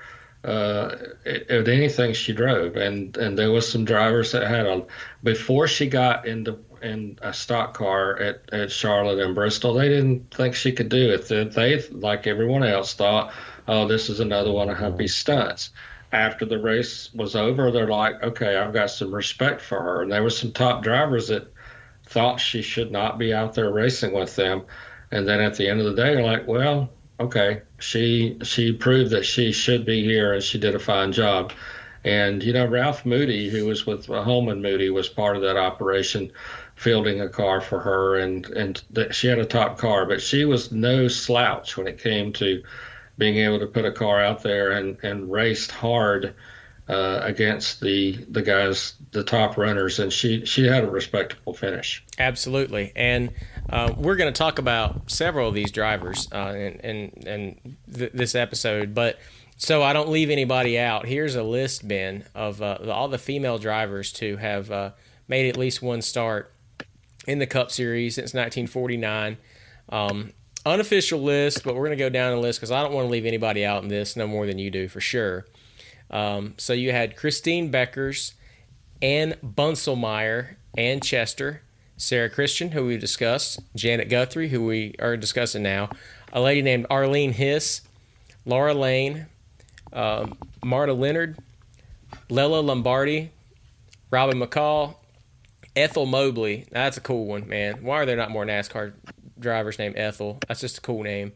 [0.44, 0.96] uh,
[1.26, 4.84] at anything she drove, and and there was some drivers that had a
[5.22, 10.32] before she got into in a stock car at, at Charlotte and Bristol, they didn't
[10.34, 11.28] think she could do it.
[11.28, 13.32] They, they like everyone else thought,
[13.68, 14.84] oh, this is another one of mm-hmm.
[14.84, 15.70] Humpy's stunts.
[16.12, 20.02] After the race was over, they're like, okay, I've got some respect for her.
[20.02, 21.52] And there were some top drivers that
[22.06, 24.62] thought she should not be out there racing with them.
[25.12, 26.90] And then at the end of the day, they're like, well,
[27.20, 31.52] okay, she she proved that she should be here and she did a fine job.
[32.02, 35.56] And you know, Ralph Moody, who was with uh, Holman Moody, was part of that
[35.56, 36.32] operation,
[36.80, 40.46] fielding a car for her, and and th- she had a top car, but she
[40.46, 42.62] was no slouch when it came to
[43.18, 46.34] being able to put a car out there and and raced hard
[46.88, 52.02] uh, against the the guys, the top runners, and she she had a respectable finish.
[52.18, 53.30] Absolutely, and
[53.68, 58.12] uh, we're going to talk about several of these drivers uh, in in, in th-
[58.12, 59.18] this episode, but.
[59.62, 61.04] So I don't leave anybody out.
[61.04, 64.92] Here's a list, Ben, of uh, all the female drivers to have uh,
[65.28, 66.50] made at least one start
[67.30, 69.36] in the Cup Series since 1949.
[69.88, 70.32] Um,
[70.66, 73.10] unofficial list, but we're going to go down the list because I don't want to
[73.10, 75.46] leave anybody out in this no more than you do for sure.
[76.10, 78.32] Um, so you had Christine Beckers,
[79.00, 81.62] Ann Bunselmeyer, Ann Chester,
[81.96, 85.90] Sara Christian, who we discussed, Janet Guthrie, who we are discussing now,
[86.32, 87.82] a lady named Arlene Hiss,
[88.44, 89.26] Laura Lane,
[89.92, 91.38] um, Marta Leonard,
[92.28, 93.30] Lella Lombardi,
[94.10, 94.96] Robin McCall,
[95.76, 96.66] Ethel Mobley.
[96.70, 97.82] That's a cool one, man.
[97.82, 98.92] Why are there not more NASCAR
[99.38, 100.38] drivers named Ethel?
[100.48, 101.32] That's just a cool name.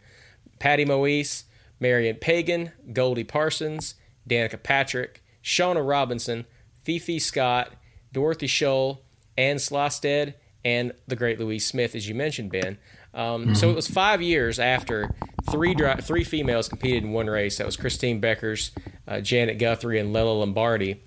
[0.59, 1.45] Patty Moise,
[1.81, 3.95] Marion Pagan, Goldie Parsons,
[4.29, 6.47] Danica Patrick, Shauna Robinson,
[6.83, 7.73] Fifi Scott,
[8.13, 9.01] Dorothy Scholl,
[9.37, 12.79] Ann Slosted, and the great Louise Smith, as you mentioned, Ben.
[13.13, 13.55] Um, mm-hmm.
[13.55, 15.15] So it was five years after
[15.51, 17.59] three dri- three females competed in one race.
[17.59, 18.71] That was Christine Beckers,
[19.07, 21.03] uh, Janet Guthrie, and Lella Lombardi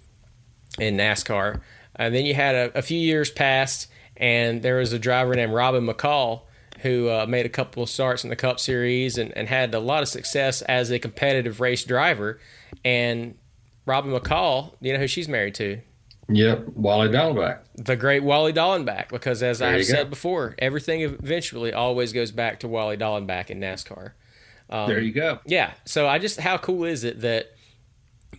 [0.79, 1.61] in NASCAR.
[1.97, 5.53] And then you had a, a, few years passed, and there was a driver named
[5.53, 6.41] Robin McCall
[6.81, 9.79] who uh, made a couple of starts in the Cup Series and, and had a
[9.79, 12.39] lot of success as a competitive race driver.
[12.86, 13.36] And
[13.86, 15.81] Robin McCall, you know who she's married to?
[16.29, 17.60] Yep, Wally Dallenbach.
[17.75, 20.10] The great Wally Dallenbach, because as I've said go.
[20.10, 24.12] before, everything eventually always goes back to Wally Dallenbach in NASCAR.
[24.69, 25.39] Um, there you go.
[25.45, 25.71] Yeah.
[25.86, 27.51] So I just, how cool is it that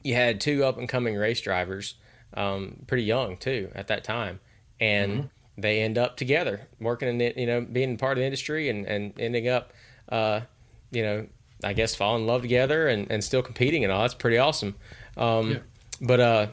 [0.02, 1.94] you had two up and coming race drivers,
[2.34, 4.40] um, pretty young too at that time,
[4.80, 5.26] and mm-hmm.
[5.60, 8.86] they end up together working in it, you know, being part of the industry and,
[8.86, 9.72] and ending up,
[10.10, 10.40] uh,
[10.90, 11.26] you know,
[11.64, 14.02] I guess falling in love together and, and still competing and all.
[14.02, 14.74] That's pretty awesome.
[15.16, 15.58] Um, yeah.
[16.00, 16.46] But, uh,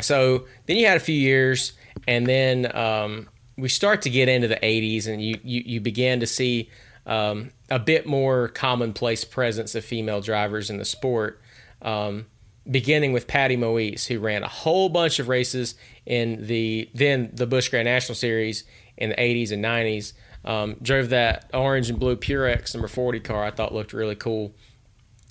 [0.00, 1.72] so then you had a few years,
[2.06, 6.20] and then um, we start to get into the 80s, and you, you, you began
[6.20, 6.70] to see
[7.06, 11.40] um, a bit more commonplace presence of female drivers in the sport,
[11.82, 12.26] um,
[12.70, 15.74] beginning with Patty Moise, who ran a whole bunch of races
[16.06, 18.64] in the then the Busch Grand National Series
[18.96, 20.12] in the 80s and 90s.
[20.44, 23.44] Um, drove that orange and blue Purex number 40 car.
[23.44, 24.54] I thought looked really cool.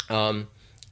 [0.09, 0.47] Um,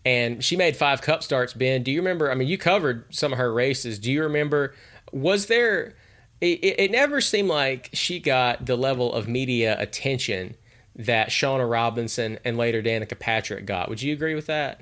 [0.05, 1.53] and she made five cup starts.
[1.53, 2.31] Ben, do you remember?
[2.31, 3.99] I mean, you covered some of her races.
[3.99, 4.75] Do you remember?
[5.11, 5.95] Was there?
[6.41, 10.55] It, it never seemed like she got the level of media attention
[10.95, 13.89] that Shauna Robinson and later Danica Patrick got.
[13.89, 14.81] Would you agree with that?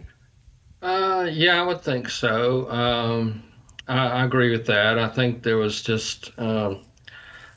[0.84, 2.70] Uh, yeah, I would think so.
[2.70, 3.44] Um,
[3.88, 5.00] I, I, agree with that.
[5.00, 6.84] I think there was just, um,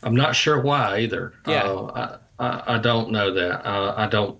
[0.05, 1.35] I'm not sure why either.
[1.47, 1.65] Yeah.
[1.65, 3.67] Uh, I, I, I, don't know that.
[3.67, 4.39] Uh, I don't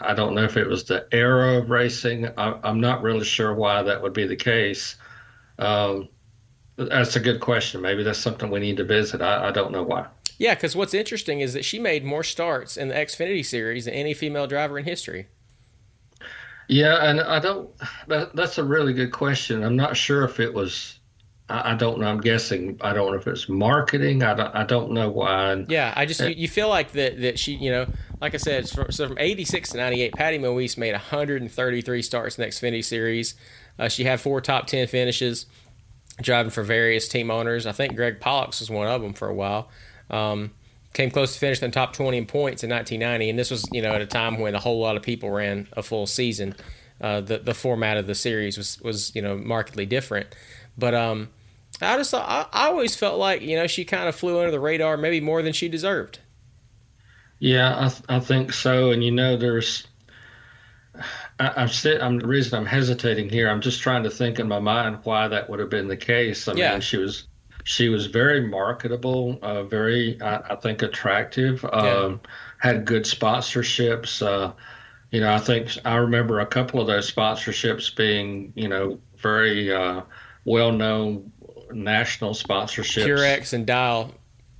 [0.00, 2.28] I don't know if it was the era of racing.
[2.36, 4.96] I, am not really sure why that would be the case.
[5.58, 6.08] Um,
[6.76, 7.80] that's a good question.
[7.80, 9.22] Maybe that's something we need to visit.
[9.22, 10.06] I, I don't know why.
[10.38, 13.94] Yeah, because what's interesting is that she made more starts in the Xfinity series than
[13.94, 15.28] any female driver in history.
[16.72, 17.70] Yeah, and I don't.
[18.08, 19.62] That, that's a really good question.
[19.62, 20.98] I'm not sure if it was
[21.52, 22.06] I, don't know.
[22.06, 22.78] I'm guessing.
[22.80, 24.22] I don't know if it's marketing.
[24.22, 25.64] I don't, I don't know why.
[25.68, 27.86] Yeah, I just you, you, feel like that that she you know
[28.20, 32.48] like I said so from 86 to 98, Patty Moise made 133 starts in the
[32.48, 33.34] Xfinity Series.
[33.78, 35.46] Uh, she had four top 10 finishes,
[36.20, 37.66] driving for various team owners.
[37.66, 39.68] I think Greg Pollex was one of them for a while.
[40.08, 40.52] Um,
[40.92, 43.82] came close to finishing the top 20 in points in 1990, and this was you
[43.82, 46.54] know at a time when a whole lot of people ran a full season.
[47.00, 50.28] Uh, the the format of the series was was you know markedly different,
[50.78, 51.28] but um,
[51.80, 54.60] I just I, I always felt like you know she kind of flew under the
[54.60, 56.20] radar maybe more than she deserved.
[57.38, 58.92] Yeah, I, th- I think so.
[58.92, 59.84] And you know, there's
[61.40, 63.48] I, I've said I'm the reason I'm hesitating here.
[63.48, 66.46] I'm just trying to think in my mind why that would have been the case.
[66.46, 66.72] I yeah.
[66.72, 67.26] mean, she was
[67.64, 71.64] she was very marketable, uh, very I, I, think attractive.
[71.64, 72.16] Um, yeah.
[72.58, 74.24] Had good sponsorships.
[74.24, 74.52] Uh,
[75.10, 79.72] you know, I think I remember a couple of those sponsorships being you know very
[79.72, 80.02] uh,
[80.44, 81.32] well known
[81.72, 83.06] national sponsorships.
[83.06, 84.12] Purex and Dial,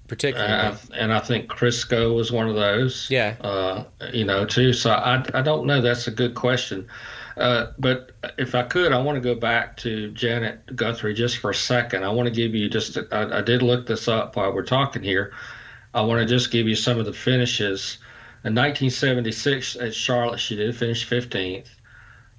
[0.09, 0.53] particularly.
[0.53, 3.09] Uh, and I think Crisco was one of those.
[3.11, 3.37] Yeah.
[3.41, 4.73] Uh, you know, too.
[4.73, 5.81] So I, I don't know.
[5.81, 6.89] That's a good question.
[7.37, 11.51] Uh, but if I could, I want to go back to Janet Guthrie just for
[11.51, 12.05] a second.
[12.05, 15.03] I want to give you just, I, I did look this up while we're talking
[15.03, 15.33] here.
[15.95, 17.99] I want to just give you some of the finishes.
[18.45, 21.69] In 1976 at Charlotte, she did finish 15th.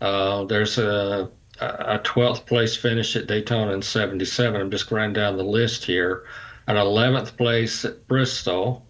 [0.02, 1.30] Uh, there's a
[1.60, 4.60] a 12th place finish at Daytona in 77.
[4.60, 6.26] I'm just running down the list here.
[6.68, 8.86] An 11th place at Bristol,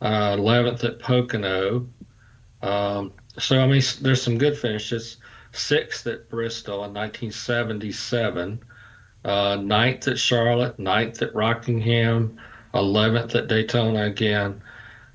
[0.00, 1.88] uh, 11th at Pocono.
[2.62, 5.16] Um, so, I mean, there's some good finishes.
[5.52, 8.60] Sixth at Bristol in 1977,
[9.24, 12.38] uh, ninth at Charlotte, ninth at Rockingham,
[12.74, 14.62] 11th at Daytona again,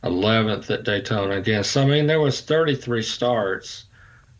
[0.03, 1.63] 11th at Daytona again.
[1.63, 3.85] So, I mean, there was 33 starts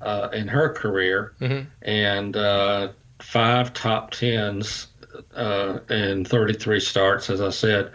[0.01, 1.67] uh, in her career, mm-hmm.
[1.81, 2.89] and uh,
[3.19, 4.87] five top tens
[5.35, 7.91] uh, in 33 starts, as I said.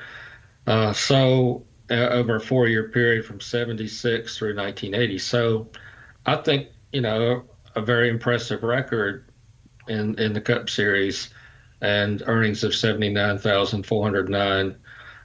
[0.66, 5.18] Uh, so uh, over a four year period from 76 through 1980.
[5.18, 5.68] So
[6.26, 7.44] I think, you know,
[7.74, 9.28] a very impressive record
[9.88, 11.30] in, in the Cup Series
[11.80, 14.76] and earnings of 79,409.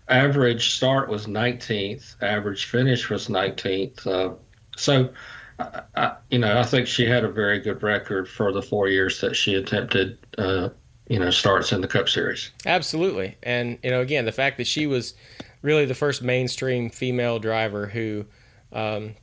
[0.09, 4.07] Average start was 19th, average finish was 19th.
[4.07, 4.33] Uh,
[4.75, 5.09] so,
[5.95, 9.21] I, you know, I think she had a very good record for the four years
[9.21, 10.69] that she attempted, uh,
[11.09, 12.51] you know, starts in the Cup Series.
[12.65, 13.37] Absolutely.
[13.43, 15.13] And, you know, again, the fact that she was
[15.61, 18.25] really the first mainstream female driver who
[18.71, 19.15] um,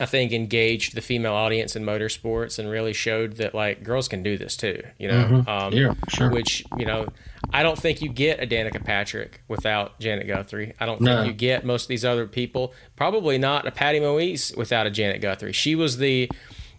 [0.00, 4.22] I think engaged the female audience in motorsports and really showed that like girls can
[4.22, 5.24] do this too, you know.
[5.24, 5.48] Mm-hmm.
[5.48, 6.30] Um, yeah, sure.
[6.30, 7.08] Which you know,
[7.52, 10.74] I don't think you get a Danica Patrick without Janet Guthrie.
[10.78, 12.74] I don't think you get most of these other people.
[12.94, 15.52] Probably not a Patty Moise without a Janet Guthrie.
[15.52, 16.30] She was the,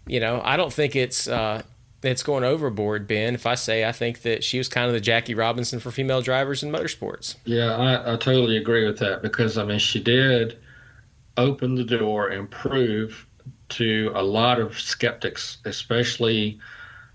[0.06, 1.62] you know, I don't think it's uh,
[2.02, 3.34] it's going overboard, Ben.
[3.34, 6.22] If I say I think that she was kind of the Jackie Robinson for female
[6.22, 7.36] drivers in motorsports.
[7.44, 10.56] Yeah, I, I totally agree with that because I mean she did
[11.40, 13.26] opened the door and prove
[13.70, 16.60] to a lot of skeptics, especially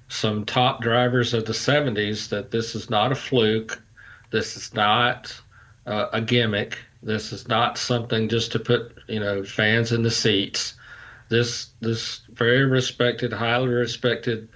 [0.07, 3.81] some top drivers of the 70s, that this is not a fluke.
[4.31, 5.39] This is not
[5.85, 6.77] uh, a gimmick.
[7.03, 10.73] This is not something just to put, you know, fans in the seats.
[11.29, 14.49] This this very respected, highly respected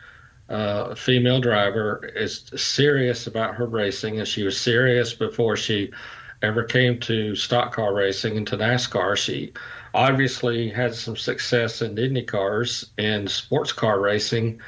[0.50, 5.92] uh, female driver is serious about her racing, and she was serious before she
[6.42, 9.18] ever came to stock car racing and to NASCAR.
[9.18, 9.54] She
[9.94, 14.62] obviously had some success in Indy cars and sports car racing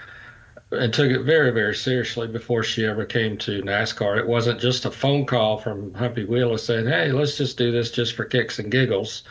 [0.72, 4.17] and took it very, very seriously before she ever came to NASCAR.
[4.17, 7.91] It wasn't just a phone call from Humpy Wheeler saying, hey, let's just do this
[7.91, 9.24] just for kicks and giggles.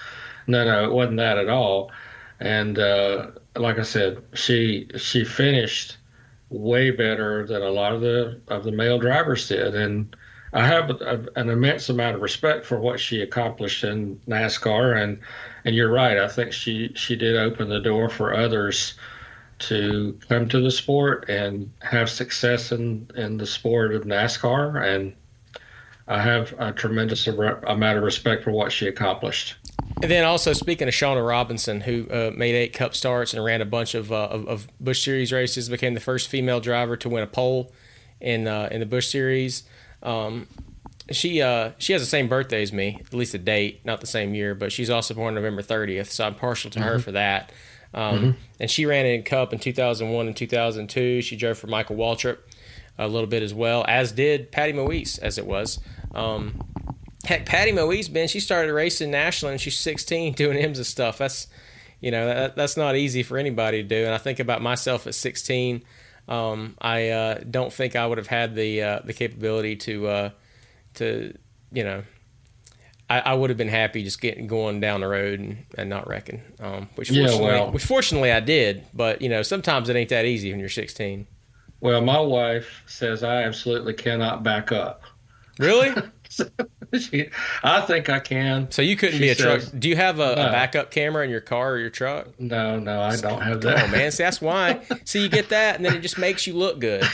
[0.47, 1.91] No, no, it wasn't that at all.
[2.41, 5.99] And uh, like I said, she she finished
[6.49, 10.17] way better than a lot of the of the male drivers did, and
[10.53, 15.21] I have a, an immense amount of respect for what she accomplished in NASCAR, and
[15.65, 16.19] and you're right.
[16.19, 18.95] I think she she did open the door for others
[19.61, 25.15] to come to the sport and have success in in the sport of NASCAR, and
[26.09, 29.55] I have a tremendous amount of respect for what she accomplished.
[30.03, 33.61] And then also speaking of Shauna Robinson, who uh, made eight Cup starts and ran
[33.61, 37.09] a bunch of, uh, of, of Busch Series races, became the first female driver to
[37.09, 37.73] win a pole
[38.21, 39.63] in uh, in the Busch Series.
[40.03, 40.47] Um,
[41.11, 44.07] she uh, she has the same birthday as me, at least a date, not the
[44.07, 46.89] same year, but she's also born November 30th, so I'm partial to mm-hmm.
[46.89, 47.53] her for that.
[47.93, 48.31] Um, mm-hmm.
[48.61, 51.23] And she ran in Cup in 2001 and 2002.
[51.23, 52.39] She drove for Michael Waltrip
[52.99, 55.81] a little bit as well, as did Patty Moise, as it was.
[56.15, 56.63] Um,
[57.25, 61.19] heck, Patty Moise, Ben, she started racing nationally and she's 16 doing IMSA stuff.
[61.19, 61.49] That's
[62.01, 64.05] you know that, that's not easy for anybody to do.
[64.05, 65.83] And I think about myself at 16.
[66.31, 70.31] Um, I uh, don't think I would have had the uh, the capability to uh,
[70.95, 71.37] to
[71.73, 72.05] you know
[73.11, 76.07] I, I, would have been happy just getting going down the road and, and not
[76.09, 76.41] wrecking.
[76.61, 78.87] Um, which yeah, fortunately, well, which fortunately I did.
[78.95, 81.27] But you know sometimes it ain't that easy when you're 16.
[81.81, 85.03] Well, my wife says I absolutely cannot back up.
[85.59, 85.91] Really?
[86.31, 87.29] she,
[87.63, 88.71] I think I can.
[88.71, 89.81] So you couldn't she be a says, truck.
[89.81, 90.49] Do you have a, no.
[90.49, 92.29] a, backup camera in your car or your truck?
[92.39, 93.85] No, no, I don't have that.
[93.85, 94.81] Oh man, see that's why.
[95.05, 97.05] see, you get that, and then it just makes you look good.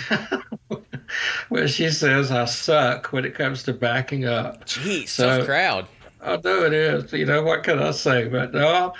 [1.50, 4.64] well, she says I suck when it comes to backing up.
[4.66, 5.86] Jeez, so, tough crowd.
[6.20, 7.12] I know it is.
[7.12, 8.28] You know what can I say?
[8.28, 8.94] But no,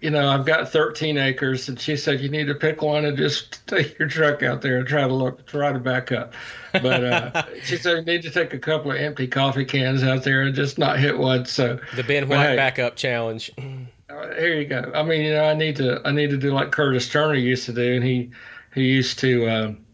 [0.00, 3.16] you know, I've got 13 acres, and she said you need to pick one and
[3.16, 6.32] just take your truck out there and try to look, try to back up.
[6.72, 10.24] But uh, she said you need to take a couple of empty coffee cans out
[10.24, 11.46] there and just not hit one.
[11.46, 13.50] So the Ben White hey, backup challenge.
[13.58, 14.90] Uh, here you go.
[14.94, 17.66] I mean, you know, I need to, I need to do like Curtis Turner used
[17.66, 18.30] to do, and he,
[18.74, 19.84] he used to um,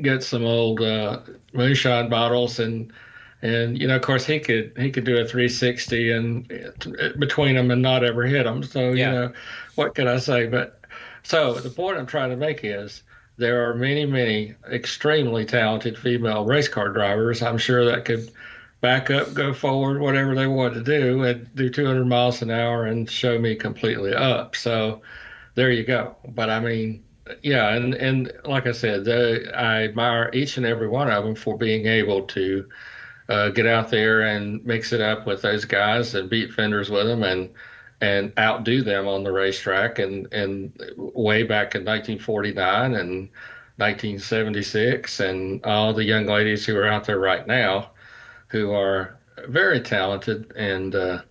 [0.00, 1.20] get some old uh,
[1.52, 2.92] moonshine bottles and
[3.42, 7.56] and you know, of course, he could he could do a 360 and uh, between
[7.56, 8.62] them and not ever hit them.
[8.62, 8.92] So yeah.
[8.92, 9.32] you know,
[9.74, 10.46] what can I say?
[10.46, 10.80] But
[11.24, 13.02] so the point I'm trying to make is
[13.36, 17.42] there are many, many extremely talented female race car drivers.
[17.42, 18.30] I'm sure that could
[18.80, 22.86] back up, go forward, whatever they want to do, and do 200 miles an hour
[22.86, 24.54] and show me completely up.
[24.54, 25.02] So
[25.54, 26.16] there you go.
[26.28, 27.02] But I mean,
[27.42, 31.34] yeah, and and like I said, the, I admire each and every one of them
[31.34, 32.68] for being able to
[33.32, 37.06] uh, get out there and mix it up with those guys and beat fenders with
[37.06, 37.48] them and
[38.02, 43.30] and outdo them on the racetrack and and way back in 1949 and
[43.76, 47.90] 1976 and all the young ladies who are out there right now
[48.48, 49.18] who are
[49.48, 51.22] very talented and uh,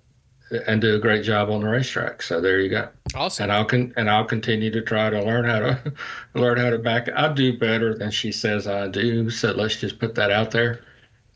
[0.68, 2.24] and do a great job on the racetrack.
[2.24, 2.90] So there you go.
[3.14, 3.44] Awesome.
[3.44, 5.94] And I'll con- and I'll continue to try to learn how to
[6.34, 7.10] learn how to back.
[7.16, 9.30] I do better than she says I do.
[9.30, 10.82] So let's just put that out there.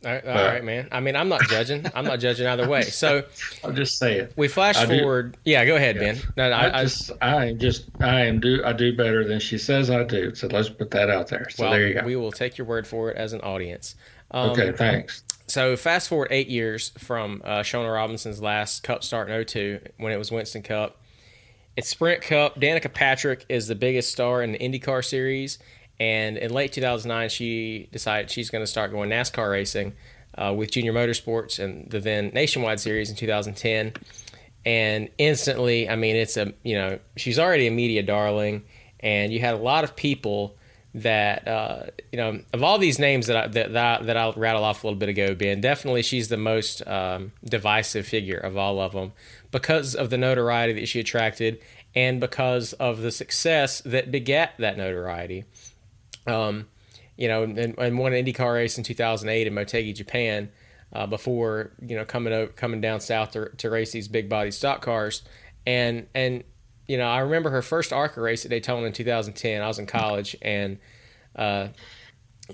[0.05, 0.87] All right, all right, man.
[0.91, 1.85] I mean, I'm not judging.
[1.95, 2.83] I'm not judging either way.
[2.83, 3.23] So
[3.63, 4.27] I'm just saying.
[4.35, 5.37] We flash I do- forward.
[5.43, 6.13] Yeah, go ahead, Yeah.
[6.13, 6.21] Ben.
[6.37, 9.27] No, no, I, I, I, just, I am just, I am do, I do better
[9.27, 10.35] than she says I do.
[10.35, 11.49] So let's put that out there.
[11.49, 12.05] So well, there you go.
[12.05, 13.95] we will take your word for it as an audience.
[14.31, 15.23] Um, okay, thanks.
[15.47, 20.11] So fast forward eight years from uh, Shauna Robinson's last Cup start in 02 when
[20.11, 21.01] it was Winston Cup.
[21.75, 22.59] It's Sprint Cup.
[22.59, 25.59] Danica Patrick is the biggest star in the IndyCar series.
[25.99, 29.93] And in late 2009, she decided she's going to start going NASCAR racing
[30.37, 33.93] uh, with Junior Motorsports and the then Nationwide Series in 2010.
[34.65, 38.63] And instantly, I mean, it's a, you know, she's already a media darling.
[38.99, 40.57] And you had a lot of people
[40.95, 41.83] that uh,
[42.13, 44.83] you know of all these names that I, that that, I, that I'll rattle off
[44.83, 45.59] a little bit ago, Ben.
[45.59, 49.11] Definitely, she's the most um, divisive figure of all of them
[49.51, 51.59] because of the notoriety that she attracted
[51.93, 55.43] and because of the success that begat that notoriety.
[56.27, 56.67] Um,
[57.17, 60.51] you know, and, and won an IndyCar race in 2008 in Motegi, Japan.
[60.93, 64.51] Uh, before you know coming over, coming down south to, to race these big body
[64.51, 65.23] stock cars,
[65.65, 66.43] and and
[66.87, 69.61] you know I remember her first ARCA race at Daytona in 2010.
[69.61, 70.77] I was in college, and
[71.35, 71.69] uh,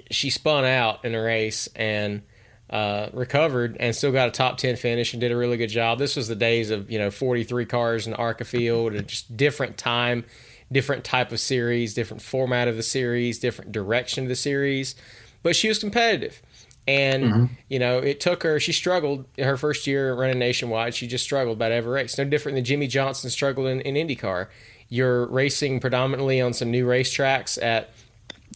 [0.10, 2.24] she spun out in a race and
[2.70, 6.00] uh, recovered and still got a top 10 finish and did a really good job.
[6.00, 9.36] This was the days of, you know, 43 cars in the ARCA field and just
[9.36, 10.24] different time,
[10.72, 14.96] different type of series, different format of the series, different direction of the series.
[15.44, 16.42] But she was competitive.
[16.88, 20.96] And, you know, it took her, she struggled her first year running nationwide.
[20.96, 22.18] She just struggled about every race.
[22.18, 24.48] No different than Jimmie Johnson struggled in, in IndyCar.
[24.90, 27.92] You're racing predominantly on some new racetracks at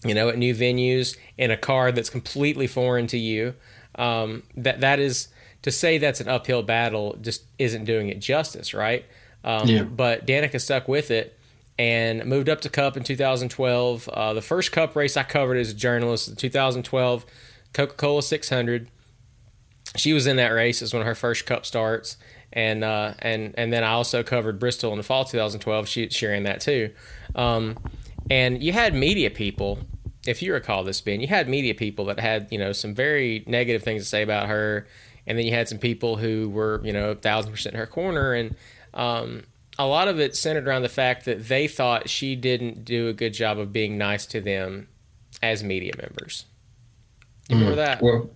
[0.03, 3.55] you know, at new venues in a car that's completely foreign to you.
[3.95, 5.29] Um, that that is
[5.61, 9.05] to say that's an uphill battle just isn't doing it justice, right?
[9.43, 9.83] Um, Yeah.
[9.83, 11.34] But Danica stuck with it
[11.77, 14.09] and moved up to Cup in 2012.
[14.09, 17.25] Uh, the first Cup race I covered as a journalist, the 2012
[17.73, 18.89] Coca-Cola 600.
[19.95, 22.17] She was in that race as one of her first Cup starts,
[22.51, 25.87] and uh, and and then I also covered Bristol in the fall 2012.
[25.87, 26.91] She she ran that too.
[27.33, 27.77] Um,
[28.29, 29.79] and you had media people
[30.27, 33.43] if you recall this ben you had media people that had you know some very
[33.47, 34.87] negative things to say about her
[35.27, 38.55] and then you had some people who were you know thousand percent her corner and
[38.93, 39.43] um,
[39.77, 43.13] a lot of it centered around the fact that they thought she didn't do a
[43.13, 44.87] good job of being nice to them
[45.41, 46.45] as media members
[47.49, 48.29] you remember that Well,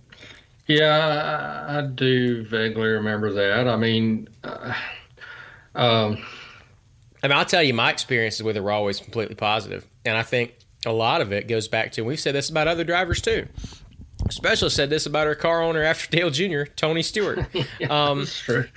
[0.70, 3.66] yeah, I, I do vaguely remember that.
[3.66, 4.72] I mean, uh,
[5.74, 6.24] um,
[7.22, 10.22] I mean, I'll tell you, my experiences with her were always completely positive, and I
[10.22, 10.54] think
[10.86, 12.02] a lot of it goes back to.
[12.02, 13.48] We've said this about other drivers too.
[14.28, 17.40] Specialist said this about her car owner after Dale Jr., Tony Stewart.
[17.88, 18.26] Um,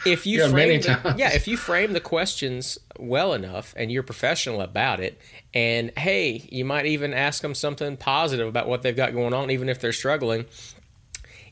[0.05, 4.01] if you Yeah, frame the, yeah, if you frame the questions well enough and you're
[4.01, 5.19] professional about it,
[5.53, 9.51] and hey, you might even ask them something positive about what they've got going on,
[9.51, 10.45] even if they're struggling.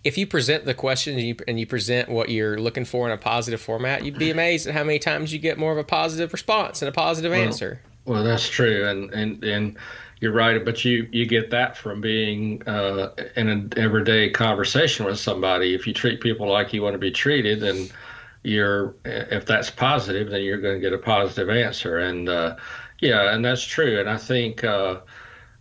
[0.03, 3.11] If you present the question and you, and you present what you're looking for in
[3.11, 5.83] a positive format, you'd be amazed at how many times you get more of a
[5.83, 7.81] positive response and a positive answer.
[8.05, 9.77] Well, that's true, and and and
[10.21, 10.63] you're right.
[10.63, 15.73] But you you get that from being uh, in an everyday conversation with somebody.
[15.73, 17.89] If you treat people like you want to be treated, then
[18.43, 21.97] you're if that's positive, then you're going to get a positive answer.
[21.97, 22.55] And uh,
[22.99, 23.99] yeah, and that's true.
[23.99, 25.01] And I think uh,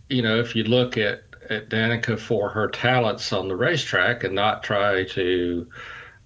[0.09, 4.35] you know if you look at at Danica for her talents on the racetrack and
[4.35, 5.67] not try to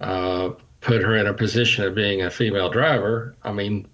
[0.02, 0.50] uh,
[0.82, 3.34] put her in a position of being a female driver.
[3.44, 3.88] I mean,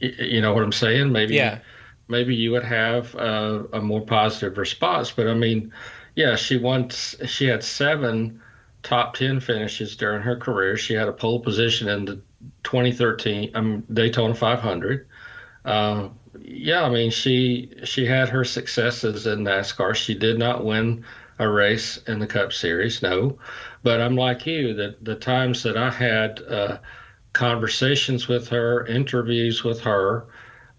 [0.00, 1.10] you know what I'm saying?
[1.12, 1.60] Maybe Yeah.
[2.08, 5.10] Maybe you would have a, a more positive response.
[5.10, 5.72] But I mean,
[6.14, 8.40] yeah, she once She had seven
[8.82, 10.76] top ten finishes during her career.
[10.76, 12.20] She had a pole position in the
[12.62, 15.06] 2013 um, Daytona 500.
[15.64, 16.08] Uh,
[16.40, 19.94] yeah, I mean, she she had her successes in NASCAR.
[19.94, 21.04] She did not win
[21.38, 23.38] a race in the Cup Series, no.
[23.82, 24.74] But I'm like you.
[24.74, 26.78] That the times that I had uh,
[27.32, 30.26] conversations with her, interviews with her,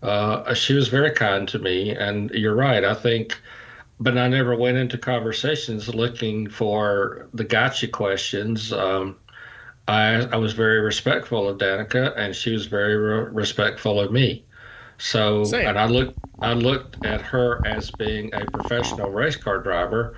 [0.01, 1.95] uh, she was very kind to me.
[1.95, 2.83] And you're right.
[2.83, 3.39] I think,
[3.99, 8.71] but I never went into conversations looking for the gotcha questions.
[8.71, 9.15] Um,
[9.87, 14.43] I, I was very respectful of Danica, and she was very re- respectful of me.
[14.97, 15.67] So, Same.
[15.67, 20.17] and I looked, I looked at her as being a professional race car driver.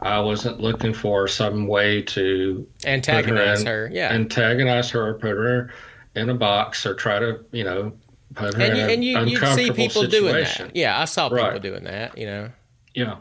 [0.00, 4.10] I wasn't looking for some way to Antagonize in- her, yeah.
[4.10, 5.70] antagonize her, or put her
[6.14, 7.92] in a box, or try to, you know, her
[8.36, 10.74] and you, and you, you'd see people doing that.
[10.74, 11.62] Yeah, I saw people Right.
[11.62, 12.16] doing that.
[12.16, 12.50] You know,
[12.94, 13.16] Yeah.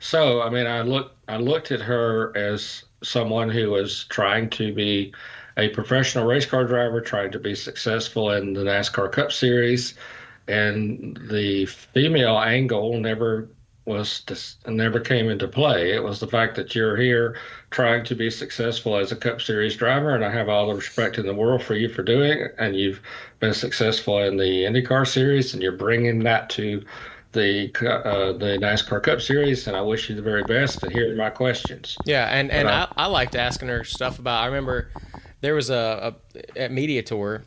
[0.00, 4.72] So I mean, I looked I looked at her as someone who was trying to
[4.72, 5.12] be
[5.56, 9.94] a professional race car driver, trying to be successful in the NASCAR Cup Series,
[10.48, 13.48] and the female angle never
[13.86, 15.92] was just never came into play.
[15.92, 17.38] It was the fact that you're here
[17.70, 21.18] trying to be successful as a Cup Series driver, and I have all the respect
[21.18, 22.54] in the world for you for doing it.
[22.58, 23.00] And you've
[23.38, 26.84] been successful in the IndyCar Series, and you're bringing that to
[27.32, 30.82] the uh, the NASCAR Cup Series, and I wish you the very best.
[30.82, 31.96] And here are my questions.
[32.04, 34.42] Yeah, and and I, I, liked asking her stuff about.
[34.42, 34.90] I remember
[35.42, 37.44] there was a, a at media tour,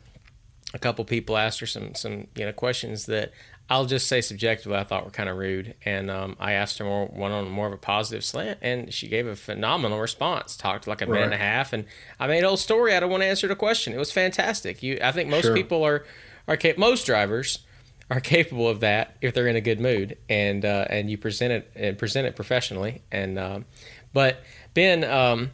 [0.72, 3.32] a couple people asked her some some you know questions that
[3.70, 6.84] I'll just say subjectively I thought were kind of rude, and um, I asked her
[6.84, 10.56] more one on more of a positive slant, and she gave a phenomenal response.
[10.56, 11.84] Talked like a minute and a half, and
[12.18, 13.92] I made a whole story out of one answer to a question.
[13.92, 14.82] It was fantastic.
[14.82, 15.54] You, I think most sure.
[15.54, 16.04] people are
[16.48, 17.60] are most drivers
[18.10, 21.52] are capable of that if they're in a good mood and uh, and you present
[21.52, 23.02] it and present it professionally.
[23.12, 23.66] And um,
[24.12, 24.42] but
[24.74, 25.04] Ben.
[25.04, 25.50] Um,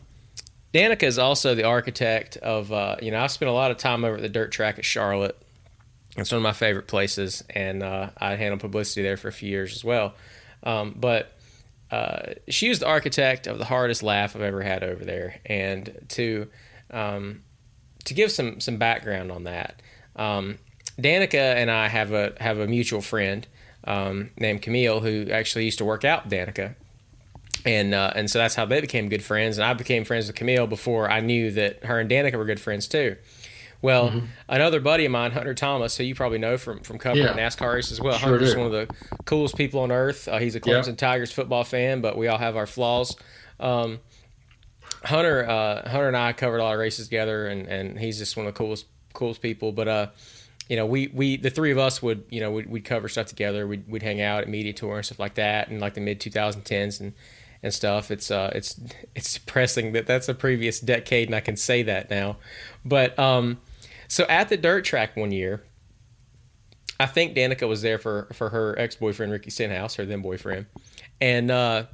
[0.74, 4.04] Danica is also the architect of, uh, you know, I've spent a lot of time
[4.04, 5.40] over at the dirt track at Charlotte
[6.16, 9.48] it's one of my favorite places, and uh, I handled publicity there for a few
[9.48, 10.14] years as well.
[10.62, 11.32] Um, but
[11.90, 16.04] uh, she was the architect of the hardest laugh I've ever had over there, and
[16.10, 16.48] to
[16.90, 17.42] um,
[18.04, 19.82] to give some some background on that,
[20.16, 20.58] um,
[20.98, 23.46] Danica and I have a have a mutual friend
[23.84, 26.74] um, named Camille who actually used to work out Danica.
[27.64, 29.58] And, uh, and so that's how they became good friends.
[29.58, 32.60] And I became friends with Camille before I knew that her and Danica were good
[32.60, 33.16] friends too.
[33.82, 34.26] Well, mm-hmm.
[34.48, 37.34] another buddy of mine, Hunter Thomas, who you probably know from from covering yeah.
[37.34, 38.18] NASCAR races as well.
[38.18, 38.60] Sure Hunter's do.
[38.60, 40.28] one of the coolest people on earth.
[40.28, 40.98] Uh, he's a Clemson yep.
[40.98, 43.16] Tigers football fan, but we all have our flaws.
[43.60, 44.00] Um,
[45.04, 48.36] Hunter, uh, Hunter and I covered a lot of races together, and, and he's just
[48.36, 49.72] one of the coolest coolest people.
[49.72, 50.06] But uh,
[50.68, 53.26] you know, we, we the three of us would you know we'd, we'd cover stuff
[53.26, 53.66] together.
[53.66, 56.20] We'd, we'd hang out at media tour and stuff like that, and like the mid
[56.20, 57.12] 2010s and
[57.62, 58.10] and stuff.
[58.10, 58.80] It's uh it's
[59.14, 62.36] it's depressing that that's a previous decade, and I can say that now.
[62.84, 63.58] But um,
[64.08, 65.62] so at the dirt track one year,
[66.98, 70.66] I think Danica was there for for her ex boyfriend Ricky Stenhouse, her then boyfriend,
[71.20, 71.84] and uh,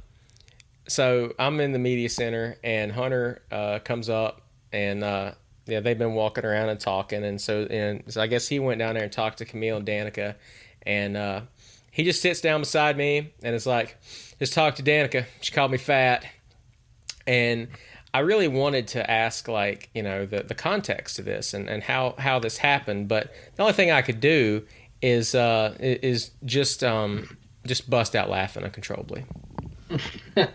[0.87, 4.41] so I'm in the media center, and Hunter uh, comes up,
[4.71, 5.33] and uh,
[5.65, 8.79] yeah, they've been walking around and talking, and so and so I guess he went
[8.79, 10.35] down there and talked to Camille and Danica,
[10.83, 11.41] and uh,
[11.91, 13.97] he just sits down beside me, and it's like,
[14.39, 15.25] just talk to Danica.
[15.41, 16.25] She called me fat,
[17.27, 17.67] and
[18.13, 21.81] I really wanted to ask like you know the the context of this and, and
[21.81, 24.65] how how this happened, but the only thing I could do
[25.01, 29.25] is uh, is just um, just bust out laughing uncontrollably.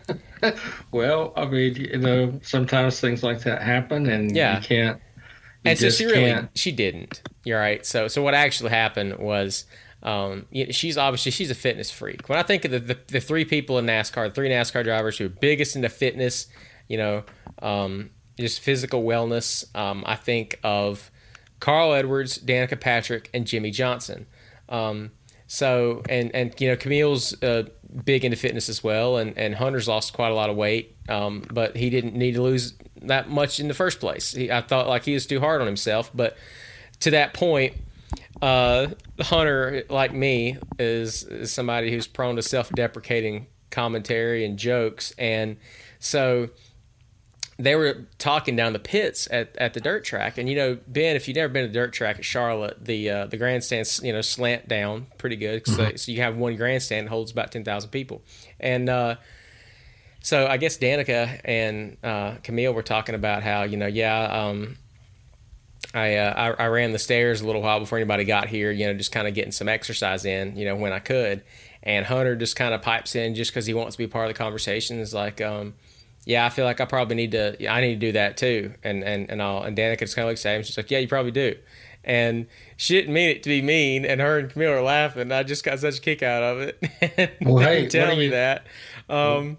[0.92, 4.56] well, I mean, you know, sometimes things like that happen, and yeah.
[4.56, 5.00] you can't.
[5.64, 6.50] You and so she really can't.
[6.54, 7.22] she didn't.
[7.44, 7.84] You're right.
[7.84, 9.64] So so what actually happened was.
[10.00, 12.28] Um, you know, she's obviously she's a fitness freak.
[12.28, 15.18] When I think of the, the, the three people in NASCAR, the three NASCAR drivers
[15.18, 16.46] who are biggest into fitness,
[16.88, 17.24] you know,
[17.62, 19.64] um, just physical wellness.
[19.76, 21.10] Um, I think of
[21.60, 24.26] Carl Edwards, Danica Patrick, and Jimmie Johnson.
[24.68, 25.12] Um,
[25.46, 27.64] so and and you know Camille's uh,
[28.04, 31.44] big into fitness as well, and and Hunter's lost quite a lot of weight, um,
[31.50, 34.32] but he didn't need to lose that much in the first place.
[34.32, 36.36] He, I thought like he was too hard on himself, but
[37.00, 37.74] to that point,
[38.42, 38.88] uh,
[39.20, 45.56] Hunter, like me, is, is somebody who's prone to self-deprecating commentary and jokes, and
[45.98, 46.50] so
[47.58, 51.16] they were talking down the pits at, at the dirt track, and you know, Ben,
[51.16, 54.12] if you've never been to the dirt track at Charlotte, the uh, the grandstands you
[54.12, 55.96] know slant down pretty good, so, mm-hmm.
[55.96, 58.22] so you have one grandstand that holds about ten thousand people,
[58.60, 59.16] and uh,
[60.20, 64.76] so I guess Danica and uh, Camille were talking about how you know, yeah, um,
[65.92, 68.86] I, uh, I I ran the stairs a little while before anybody got here, you
[68.86, 71.42] know, just kind of getting some exercise in, you know, when I could,
[71.82, 74.34] and Hunter just kind of pipes in just because he wants to be part of
[74.34, 75.40] the conversation, is like.
[75.40, 75.74] Um,
[76.24, 77.70] yeah, I feel like I probably need to.
[77.70, 78.74] I need to do that too.
[78.82, 80.62] And and and I'll and Danica just kind of looks at him.
[80.62, 81.56] She's like, yeah, you probably do.
[82.04, 82.46] And
[82.76, 84.04] she didn't mean it to be mean.
[84.04, 85.32] And her and Camille are laughing.
[85.32, 87.36] I just got such a kick out of it.
[87.42, 88.66] well, hey, tell me you, that.
[89.08, 89.58] Um,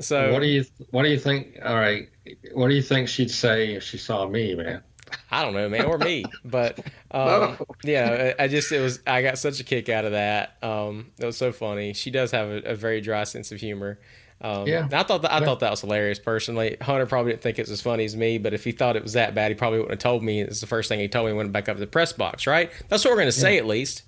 [0.00, 1.58] so what do you what do you think?
[1.64, 2.08] All right,
[2.52, 4.82] what do you think she'd say if she saw me, man?
[5.30, 6.78] I don't know, man, or me, but
[7.10, 10.56] um, yeah, I just it was I got such a kick out of that.
[10.62, 11.92] Um, it was so funny.
[11.92, 13.98] She does have a, a very dry sense of humor,
[14.44, 16.18] um, yeah, I thought that, I thought that was hilarious.
[16.18, 18.94] Personally, Hunter probably didn't think it was as funny as me, but if he thought
[18.94, 20.42] it was that bad, he probably wouldn't have told me.
[20.42, 22.12] It's the first thing he told me when he went back up to the press
[22.12, 22.70] box, right?
[22.90, 23.60] That's what we're going to say, yeah.
[23.60, 24.02] at least.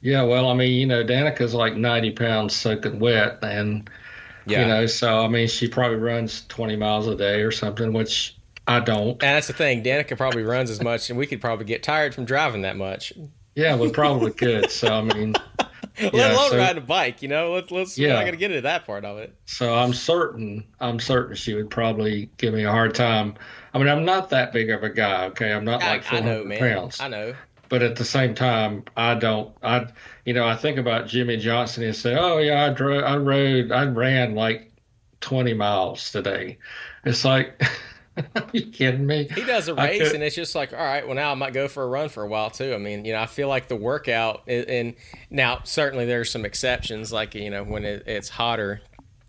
[0.00, 3.90] Yeah, well, I mean, you know, Danica's like ninety pounds soaking wet, and
[4.46, 4.60] yeah.
[4.60, 8.36] you know, so I mean, she probably runs twenty miles a day or something, which
[8.68, 9.10] I don't.
[9.10, 9.82] And that's the thing.
[9.82, 13.12] Danica probably runs as much, and we could probably get tired from driving that much.
[13.56, 14.70] Yeah, we probably could.
[14.70, 15.34] So I mean,
[16.00, 17.52] Let yeah, alone so, riding a bike, you know.
[17.52, 17.96] Let's let's.
[17.96, 18.08] Yeah.
[18.08, 19.32] We're not gonna get into that part of it.
[19.46, 23.34] So I'm certain, I'm certain she would probably give me a hard time.
[23.72, 25.26] I mean, I'm not that big of a guy.
[25.26, 26.58] Okay, I'm not I, like 400 I know, man.
[26.58, 27.00] pounds.
[27.00, 27.34] I know.
[27.68, 29.54] but at the same time, I don't.
[29.62, 29.86] I,
[30.24, 33.70] you know, I think about Jimmie Johnson and say, "Oh yeah, I drove, I rode,
[33.70, 34.72] I ran like
[35.20, 36.58] 20 miles today."
[37.04, 37.60] It's like,
[38.52, 39.28] you kidding me?
[39.34, 41.68] He does a race, and it's just like, all right, well now I might go
[41.68, 42.74] for a run for a while too.
[42.74, 44.94] I mean, you know, I feel like the workout, and
[45.30, 48.80] now certainly there's some exceptions, like you know when it, it's hotter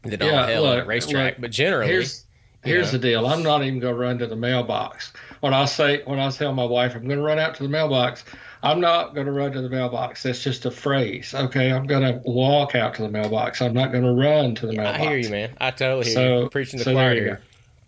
[0.03, 1.87] than all hell look, on a racetrack, look, but generally.
[1.87, 2.25] Here's,
[2.65, 3.27] Here's the deal.
[3.27, 5.13] I'm not even going to run to the mailbox.
[5.41, 7.69] When I say, when I tell my wife I'm going to run out to the
[7.69, 8.25] mailbox,
[8.63, 10.23] I'm not going to run to the mailbox.
[10.23, 11.35] That's just a phrase.
[11.35, 11.71] Okay.
[11.71, 13.61] I'm going to walk out to the mailbox.
[13.61, 14.99] I'm not going to run to the mailbox.
[14.99, 15.55] I hear you, man.
[15.59, 16.49] I totally hear so, you.
[16.49, 17.41] Preaching the so choir here.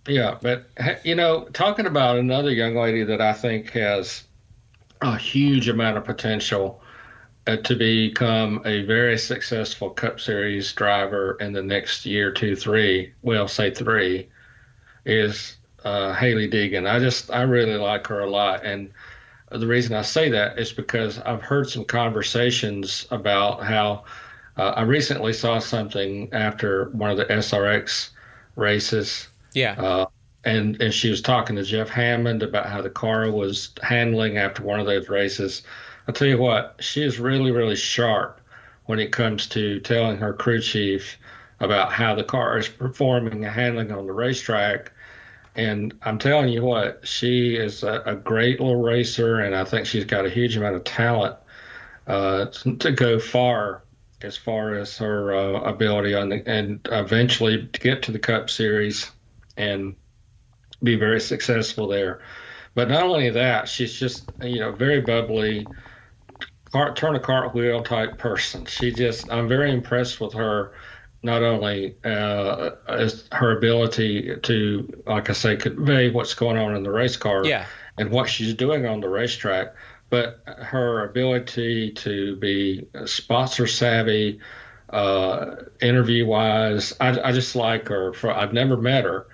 [0.07, 0.37] Yeah.
[0.41, 0.67] But,
[1.03, 4.23] you know, talking about another young lady that I think has
[5.01, 6.81] a huge amount of potential
[7.45, 13.13] uh, to become a very successful Cup Series driver in the next year, two, three,
[13.21, 14.29] well, say three
[15.05, 16.89] is uh, Hailey Deegan.
[16.89, 18.91] I just I really like her a lot, and
[19.49, 24.03] the reason I say that is because I've heard some conversations about how
[24.57, 28.09] uh, I recently saw something after one of the SRX
[28.57, 29.29] races.
[29.57, 29.73] Yeah.
[29.73, 30.05] Uh,
[30.43, 34.61] and and she was talking to Jeff Hammond about how the car was handling after
[34.63, 35.63] one of those races.
[36.07, 38.39] I'll tell you what, she is really really sharp
[38.85, 41.17] when it comes to telling her crew chief
[41.59, 44.91] about how the car is performing and handling on the racetrack
[45.55, 49.87] and I'm telling you what, she is a, a, great little racer, and I think
[49.87, 51.35] she's got a huge amount of talent
[52.05, 53.81] uh, to go far
[54.21, 58.51] as far as her uh, ability on the, and eventually to get to the Cup
[58.51, 59.09] Series
[59.57, 59.95] and
[60.81, 62.21] be very successful there.
[62.75, 65.65] But not only that, she's just you know very bubbly,
[66.71, 68.65] cart, turn a cartwheel type person.
[68.65, 70.73] She just I'm very impressed with her
[71.23, 76.83] not only uh, is her ability to, like I say, convey what's going on in
[76.83, 77.65] the race car yeah.
[77.97, 79.73] and what she's doing on the racetrack,
[80.09, 84.39] but her ability to be sponsor savvy,
[84.89, 86.93] uh, interview wise.
[86.99, 88.13] I, I, just like her.
[88.13, 89.27] For, I've never met her,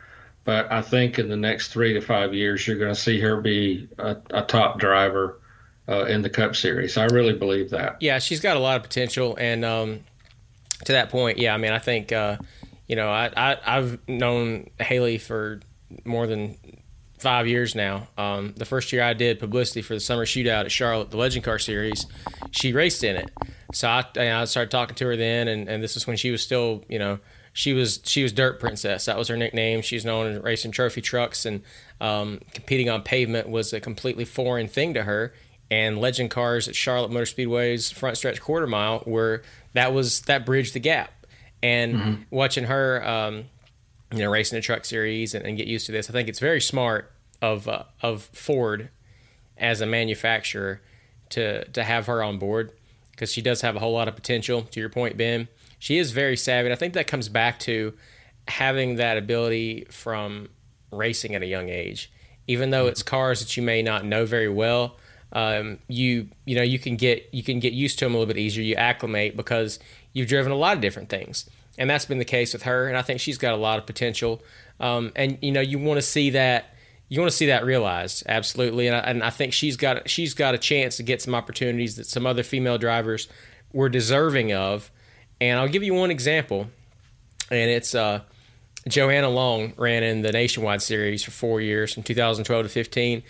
[0.44, 3.39] but I think in the next three to five years, you're going to see her
[3.41, 5.39] be a, a top driver
[5.88, 6.98] uh, in the Cup Series.
[6.98, 7.98] I really believe that.
[8.02, 10.00] Yeah, she's got a lot of potential, and um,
[10.86, 12.38] to that point, yeah, I mean, I think uh,
[12.88, 15.62] you know, I, I have known Hailey for
[16.06, 16.58] more than
[17.18, 18.08] five years now.
[18.18, 21.46] Um, the first year I did publicity for the summer shootout at Charlotte, the Legend
[21.46, 22.06] Car Series,
[22.52, 23.32] she raced in it.
[23.74, 26.44] So I, I started talking to her then, and, and this is when she was
[26.44, 27.20] still, you know,
[27.54, 29.06] she was she was Dirt Princess.
[29.06, 29.84] That was her nickname.
[29.84, 31.62] She's known as racing trophy trucks and
[32.01, 35.34] um, competing on pavement was a completely foreign thing to her.
[35.70, 39.43] And legend cars at Charlotte Motor Speedway's front stretch quarter mile were
[39.74, 41.28] that was that bridged the gap.
[41.62, 42.22] And mm-hmm.
[42.32, 43.45] watching her, um,
[44.12, 46.39] you know, racing the truck series and, and, get used to this, I think it's
[46.39, 48.89] very smart of uh, of Ford
[49.58, 50.82] as a manufacturer
[51.30, 52.72] to to have her on board
[53.12, 54.64] because she does have a whole lot of potential.
[54.64, 55.47] To your point, Ben,
[55.84, 56.68] she is very savvy.
[56.68, 57.94] And I think that comes back to
[58.48, 60.48] having that ability from
[60.92, 62.10] racing at a young age.
[62.48, 64.96] Even though it's cars that you may not know very well,
[65.34, 68.34] um, you you know you can get you can get used to them a little
[68.34, 68.64] bit easier.
[68.64, 69.78] You acclimate because
[70.14, 72.88] you've driven a lot of different things, and that's been the case with her.
[72.88, 74.42] And I think she's got a lot of potential.
[74.80, 76.76] Um, and you know you want to see that
[77.10, 78.88] you want to see that realized absolutely.
[78.88, 81.98] And I, and I think she's got she's got a chance to get some opportunities
[81.98, 83.28] that some other female drivers
[83.74, 84.90] were deserving of.
[85.42, 86.68] And I'll give you one example,
[87.52, 88.22] and it's uh,
[88.88, 93.24] Johanna Long ran in the Nationwide Series for four years from 2012 to 15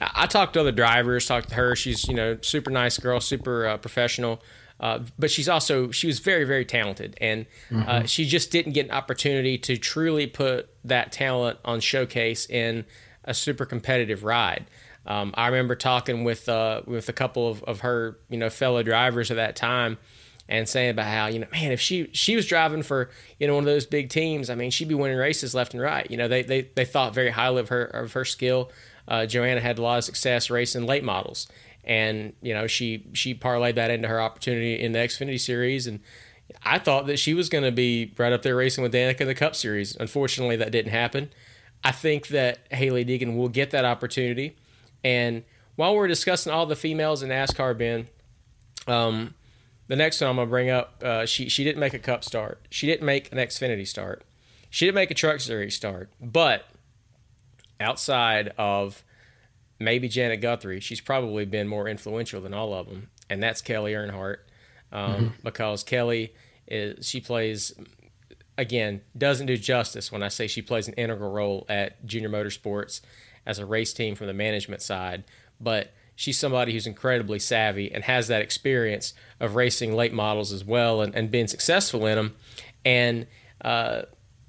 [0.00, 1.76] I talked to other drivers, talked to her.
[1.76, 4.42] She's you know super nice girl, super uh, professional.
[4.78, 7.88] Uh, but she's also she was very very talented and uh, mm-hmm.
[7.88, 12.86] uh, she just didn't get an opportunity to truly put that talent on showcase in
[13.26, 14.64] a super competitive ride
[15.04, 18.82] um, i remember talking with uh, with a couple of, of her you know fellow
[18.82, 19.98] drivers at that time
[20.50, 23.54] and saying about how you know man if she she was driving for you know
[23.54, 26.10] one of those big teams i mean she'd be winning races left and right.
[26.10, 28.70] You know they they, they thought very highly of her of her skill.
[29.08, 31.48] Uh, Johanna had a lot of success racing late models,
[31.84, 36.00] and you know she she parlayed that into her opportunity in the Xfinity series, and
[36.64, 39.26] I thought that she was going to be right up there racing with Danica in
[39.26, 39.96] the Cup series.
[39.96, 41.30] Unfortunately, that didn't happen.
[41.82, 44.56] I think that Hailey Deegan will get that opportunity,
[45.02, 45.44] and
[45.76, 48.08] while we're discussing all the females in NASCAR, Ben,
[48.86, 49.34] um,
[49.90, 52.64] the next one I'm gonna bring up, uh, she she didn't make a Cup start.
[52.70, 54.22] She didn't make an Xfinity start.
[54.70, 56.64] She didn't make a Truck Series start, but
[57.80, 59.02] outside of
[59.80, 63.94] maybe Janet Guthrie, she's probably been more influential than all of them, and that's Kelly
[63.94, 64.36] Earnhardt,
[64.92, 65.28] um, mm-hmm.
[65.42, 66.34] because Kelly
[66.68, 67.74] is she plays
[68.56, 73.00] again doesn't do justice when I say she plays an integral role at Junior Motorsports
[73.44, 75.24] as a race team from the management side,
[75.60, 80.62] but she's somebody who's incredibly savvy and has that experience of racing late models as
[80.62, 82.36] well and, and being successful in them.
[82.84, 83.26] And
[83.64, 84.02] uh,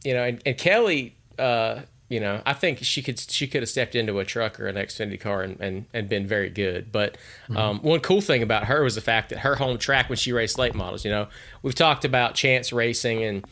[0.04, 3.70] you know, and, and Kelly, uh, you know, I think she could she could have
[3.70, 6.92] stepped into a truck or an Xfinity car and, and, and been very good.
[6.92, 7.14] But
[7.46, 7.56] mm-hmm.
[7.56, 7.88] um, mm-hmm.
[7.88, 10.60] one cool thing about her was the fact that her home track when she raced
[10.60, 11.30] late models, you know,
[11.62, 13.46] we've talked about chance racing and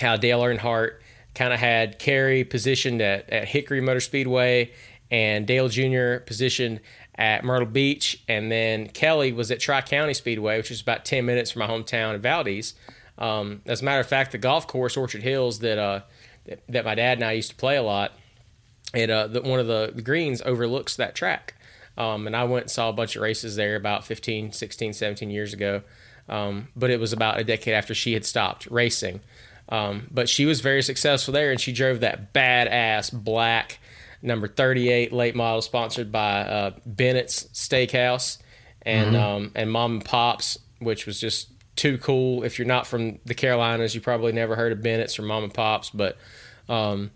[0.00, 0.94] how Dale Earnhardt
[1.36, 4.72] kind of had Kerry positioned at, at Hickory Motor Speedway
[5.14, 6.16] and Dale Jr.
[6.26, 6.80] positioned
[7.16, 11.24] at Myrtle Beach, and then Kelly was at Tri County Speedway, which is about 10
[11.24, 12.74] minutes from my hometown in Valdese.
[13.18, 16.00] Um, as a matter of fact, the golf course Orchard Hills that uh,
[16.68, 18.12] that my dad and I used to play a lot,
[18.92, 21.54] it uh, the, one of the, the, greens overlooks that track.
[21.96, 25.30] Um, and I went and saw a bunch of races there about 15, 16, 17
[25.30, 25.82] years ago.
[26.28, 29.20] Um, but it was about a decade after she had stopped racing.
[29.68, 33.78] Um, but she was very successful there, and she drove that badass black
[34.24, 38.38] number 38 late model sponsored by uh, Bennett's Steakhouse
[38.82, 39.24] and mm-hmm.
[39.24, 42.42] um, and Mom and Pops, which was just too cool.
[42.42, 45.54] If you're not from the Carolinas, you probably never heard of Bennett's or Mom and
[45.54, 46.16] Pops, but
[46.68, 47.10] um,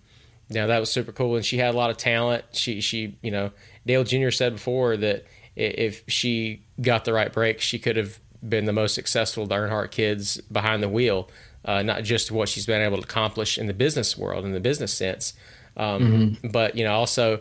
[0.51, 1.37] know, that was super cool.
[1.37, 2.45] And she had a lot of talent.
[2.53, 3.51] She she you know
[3.87, 4.31] Dale Jr.
[4.31, 8.95] said before that if she got the right break, she could have been the most
[8.95, 11.29] successful of the Earnhardt kids behind the wheel.
[11.65, 14.61] Uh, not just what she's been able to accomplish in the business world, in the
[14.61, 15.35] business sense,
[15.79, 16.49] um, mm-hmm.
[16.49, 17.41] but you know also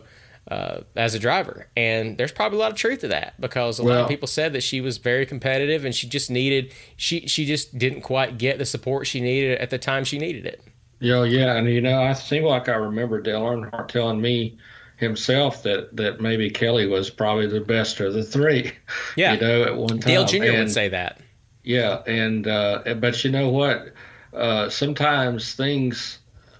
[0.50, 1.66] uh, as a driver.
[1.76, 4.28] And there's probably a lot of truth to that because a well, lot of people
[4.28, 8.38] said that she was very competitive and she just needed she she just didn't quite
[8.38, 10.62] get the support she needed at the time she needed it.
[11.00, 14.58] Yeah, yeah, and you know, I seem like I remember Dale Earnhardt telling me
[14.96, 18.72] himself that that maybe Kelly was probably the best of the three.
[19.16, 20.44] Yeah, you know, at one time Dale Jr.
[20.44, 21.20] And, would say that.
[21.62, 23.92] Yeah, and uh, but you know what?
[24.32, 26.18] Uh, sometimes things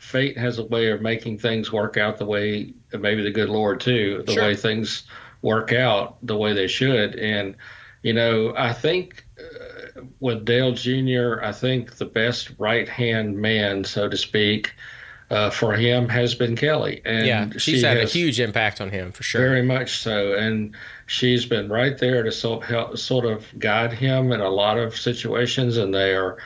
[0.08, 3.78] fate has a way of making things work out the way maybe the good Lord
[3.78, 4.42] too, the sure.
[4.42, 5.02] way things
[5.42, 7.14] work out the way they should.
[7.16, 7.54] And
[8.02, 13.84] you know, I think uh, with Dale Jr., I think the best right hand man,
[13.84, 14.72] so to speak,
[15.30, 17.02] uh, for him has been Kelly.
[17.04, 19.42] And yeah, she's she had a huge impact on him for sure.
[19.42, 20.32] Very much so.
[20.32, 24.78] And she's been right there to so, help, sort of guide him in a lot
[24.78, 25.76] of situations.
[25.76, 26.38] And they are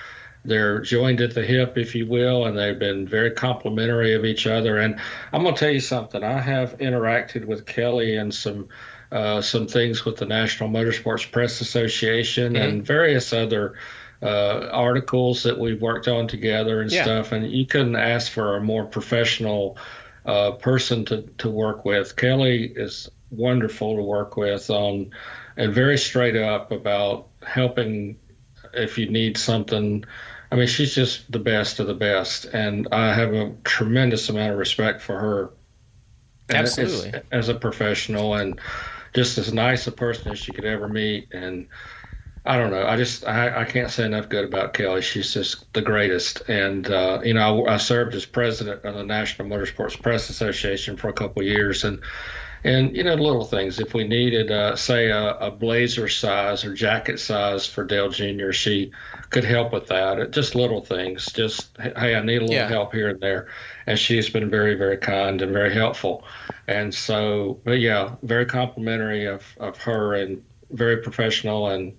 [0.45, 4.47] they're joined at the hip, if you will, and they've been very complimentary of each
[4.47, 4.79] other.
[4.79, 4.99] And
[5.33, 6.23] I'm going to tell you something.
[6.25, 8.69] I have interacted with Kelly and some
[9.13, 12.63] uh, some things with the National Motorsports Press Association mm-hmm.
[12.63, 13.75] and various other
[14.23, 17.03] uh, articles that we've worked on together and yeah.
[17.03, 17.33] stuff.
[17.33, 19.77] And you couldn't ask for a more professional
[20.25, 22.17] uh, person to, to work with.
[22.17, 25.11] Kelly is wonderful to work with on
[25.57, 28.17] and very straight up about helping
[28.73, 30.05] if you need something
[30.53, 34.53] I mean, she's just the best of the best, and I have a tremendous amount
[34.53, 35.51] of respect for her.
[36.51, 38.61] Absolutely, as, as a professional and
[39.15, 41.33] just as nice a person as she could ever meet.
[41.33, 41.69] And
[42.45, 45.01] I don't know, I just I, I can't say enough good about Kelly.
[45.01, 46.43] She's just the greatest.
[46.51, 50.99] And uh, you know, I, I served as president of the National Motorsports Press Association
[50.99, 52.01] for a couple of years, and
[52.65, 56.73] and you know little things if we needed uh, say a, a, blazer size or
[56.75, 58.93] jacket size for dale jr she
[59.33, 60.31] could help with that.
[60.31, 62.69] Just little things just hey i need a little yeah.
[62.69, 63.49] help here and there.
[63.87, 66.25] And she's been very very kind and very helpful.
[66.69, 71.97] And so but yeah very complimentary of, of her and very professional and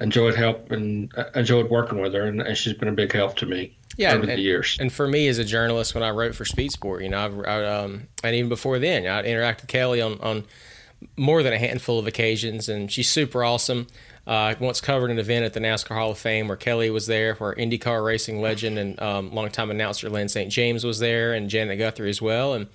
[0.00, 3.36] enjoyed help and uh, enjoyed working with her and, and she's been a big help
[3.36, 4.76] to me yeah, over and, the years.
[4.80, 7.38] And for me as a journalist, when I wrote for Speed Sport, you know, I've,
[7.40, 10.44] I, um, and even before then, I interacted with Kelly on, on
[11.16, 13.86] more than a handful of occasions, and she's super awesome.
[14.26, 17.06] Uh, I once covered an event at the NASCAR Hall of Fame where Kelly was
[17.06, 20.50] there, where IndyCar racing legend and um, longtime announcer Lyn St.
[20.50, 22.68] James was there, and Janet Guthrie as well, and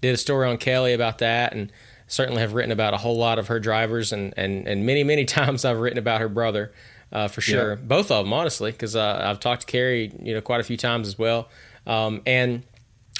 [0.00, 1.72] did a story on Kelly about that, and
[2.06, 5.24] certainly have written about a whole lot of her drivers, and and and many many
[5.24, 6.72] times I've written about her brother
[7.14, 7.70] uh, for sure.
[7.70, 7.80] Yeah.
[7.80, 10.76] Both of them, honestly, because uh, I've talked to Kerry, you know, quite a few
[10.76, 11.48] times as well.
[11.86, 12.64] Um, and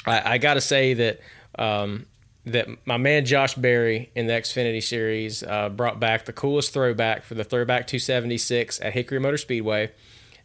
[0.05, 1.19] I, I got to say that
[1.57, 2.05] um,
[2.45, 7.23] that my man Josh Berry in the Xfinity Series uh, brought back the coolest throwback
[7.23, 9.91] for the Throwback 276 at Hickory Motor Speedway.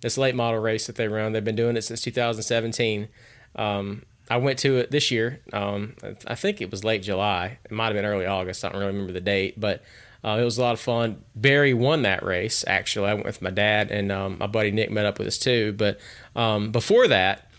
[0.00, 3.08] This late model race that they run, they've been doing it since 2017.
[3.56, 5.40] Um, I went to it this year.
[5.52, 5.94] Um,
[6.26, 7.58] I think it was late July.
[7.64, 8.64] It might have been early August.
[8.64, 9.82] I don't really remember the date, but
[10.22, 11.24] uh, it was a lot of fun.
[11.34, 12.64] Berry won that race.
[12.66, 15.38] Actually, I went with my dad and um, my buddy Nick met up with us
[15.38, 15.72] too.
[15.72, 15.98] But
[16.36, 17.50] um, before that,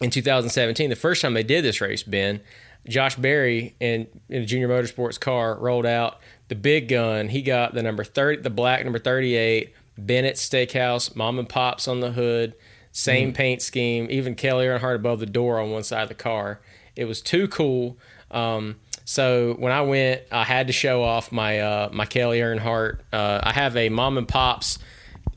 [0.00, 2.40] in 2017, the first time they did this race, Ben,
[2.88, 7.28] Josh Berry in, in a junior motorsports car rolled out the big gun.
[7.28, 12.00] He got the number 30, the black number 38, Bennett Steakhouse, mom and pops on
[12.00, 12.54] the hood,
[12.92, 13.36] same mm.
[13.36, 16.60] paint scheme, even Kelly Earnhardt above the door on one side of the car.
[16.96, 17.98] It was too cool.
[18.30, 23.00] Um, so when I went, I had to show off my uh, my Kelly Earnhardt.
[23.12, 24.78] Uh, I have a mom and pops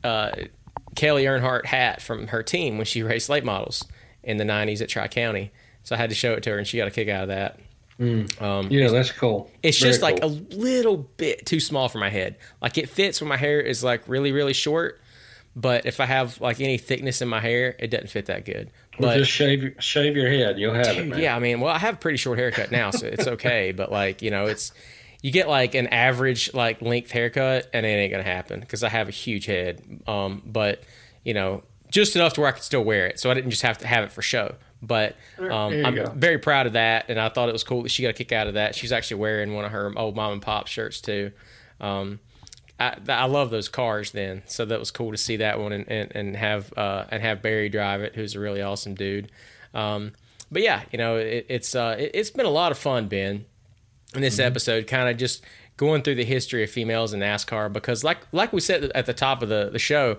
[0.02, 0.30] uh,
[0.94, 3.84] Kelly Earnhardt hat from her team when she raced late models
[4.22, 5.52] in the '90s at Tri County.
[5.82, 7.28] So I had to show it to her, and she got a kick out of
[7.28, 7.60] that.
[7.98, 8.42] Mm.
[8.42, 9.50] Um, yeah, that's cool.
[9.62, 10.30] It's Very just like cool.
[10.30, 12.36] a little bit too small for my head.
[12.60, 15.00] Like it fits when my hair is like really, really short.
[15.56, 18.70] But if I have like any thickness in my hair, it doesn't fit that good.
[18.98, 21.06] Well, but just shave shave your head, you'll have it.
[21.08, 21.18] Man.
[21.18, 23.72] Yeah, I mean, well, I have a pretty short haircut now, so it's okay.
[23.76, 24.72] but like, you know, it's
[25.22, 28.88] you get like an average like length haircut, and it ain't gonna happen because I
[28.88, 30.02] have a huge head.
[30.06, 30.82] Um, but
[31.24, 33.62] you know, just enough to where I could still wear it, so I didn't just
[33.62, 34.54] have to have it for show.
[34.82, 36.12] But um, I'm go.
[36.14, 38.32] very proud of that, and I thought it was cool that she got a kick
[38.32, 38.74] out of that.
[38.74, 41.32] She's actually wearing one of her old mom and pop shirts too.
[41.80, 42.20] Um,
[42.78, 45.88] I, I love those cars then, so that was cool to see that one and,
[45.88, 49.30] and, and have uh, and have Berry drive it, who's a really awesome dude.
[49.72, 50.12] Um,
[50.50, 53.44] but yeah, you know, it, it's uh, it, has been a lot of fun, Ben,
[54.14, 54.46] in this mm-hmm.
[54.46, 55.44] episode, kind of just
[55.76, 59.14] going through the history of females in NASCAR because, like like we said at the
[59.14, 60.18] top of the the show,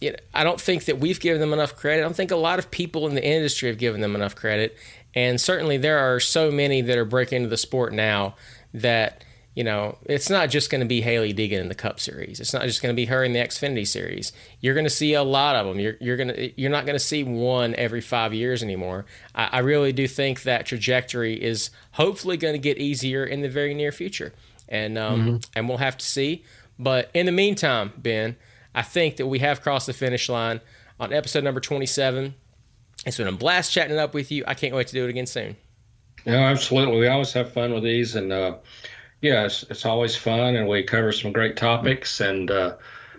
[0.00, 2.00] you know, I don't think that we've given them enough credit.
[2.00, 4.76] I don't think a lot of people in the industry have given them enough credit.
[5.14, 8.36] And certainly there are so many that are breaking into the sport now
[8.74, 9.24] that,
[9.56, 12.40] you know, it's not just going to be Hailey Deegan in the Cup Series.
[12.40, 14.30] It's not just going to be her in the Xfinity Series.
[14.60, 15.80] You're going to see a lot of them.
[15.80, 19.06] You're, you're going to you're not going to see one every five years anymore.
[19.34, 23.48] I, I really do think that trajectory is hopefully going to get easier in the
[23.48, 24.34] very near future,
[24.68, 25.36] and um, mm-hmm.
[25.56, 26.44] and we'll have to see.
[26.78, 28.36] But in the meantime, Ben,
[28.74, 30.60] I think that we have crossed the finish line
[31.00, 32.34] on episode number 27.
[33.06, 34.44] It's been a blast chatting up with you.
[34.46, 35.56] I can't wait to do it again soon.
[36.26, 36.98] No, absolutely.
[36.98, 38.56] We always have fun with these, and uh,
[39.20, 42.20] yeah, it's, it's always fun, and we cover some great topics.
[42.20, 42.76] And uh,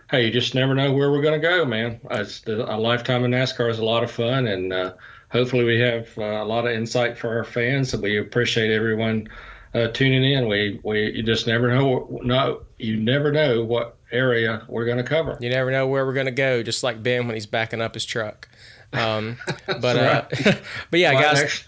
[0.09, 1.99] hey, you just never know where we're going to go, man.
[2.11, 4.93] It's, a lifetime in NASCAR is a lot of fun, and uh,
[5.29, 7.93] hopefully, we have uh, a lot of insight for our fans.
[7.93, 9.27] And we appreciate everyone
[9.73, 10.47] uh, tuning in.
[10.47, 12.19] We we you just never know.
[12.23, 15.37] No, you never know what area we're going to cover.
[15.41, 17.93] You never know where we're going to go, just like Ben when he's backing up
[17.93, 18.47] his truck.
[18.93, 20.25] Um, but uh,
[20.91, 21.63] but yeah, guys.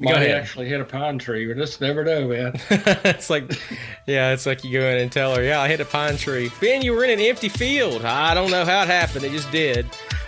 [0.00, 0.32] Might ahead.
[0.32, 1.46] actually hit a pine tree.
[1.46, 2.54] We just never know, man.
[2.70, 3.52] it's like,
[4.06, 6.50] yeah, it's like you go in and tell her, yeah, I hit a pine tree.
[6.60, 8.04] Ben, you were in an empty field.
[8.04, 9.24] I don't know how it happened.
[9.24, 9.86] It just did.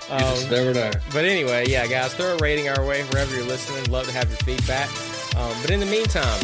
[0.09, 0.91] Um, you just never know.
[1.13, 3.91] But anyway, yeah, guys, throw a rating our way wherever you're listening.
[3.91, 4.89] Love to have your feedback.
[5.37, 6.39] Um, but in the meantime,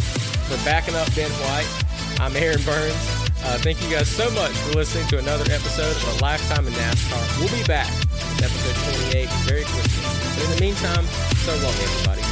[0.50, 3.22] for backing up Ben White, I'm Aaron Burns.
[3.44, 6.72] Uh, thank you guys so much for listening to another episode of A Lifetime in
[6.74, 7.38] NASCAR.
[7.38, 10.02] We'll be back with episode 28 very quickly.
[10.34, 11.06] But in the meantime,
[11.46, 12.31] so long, everybody.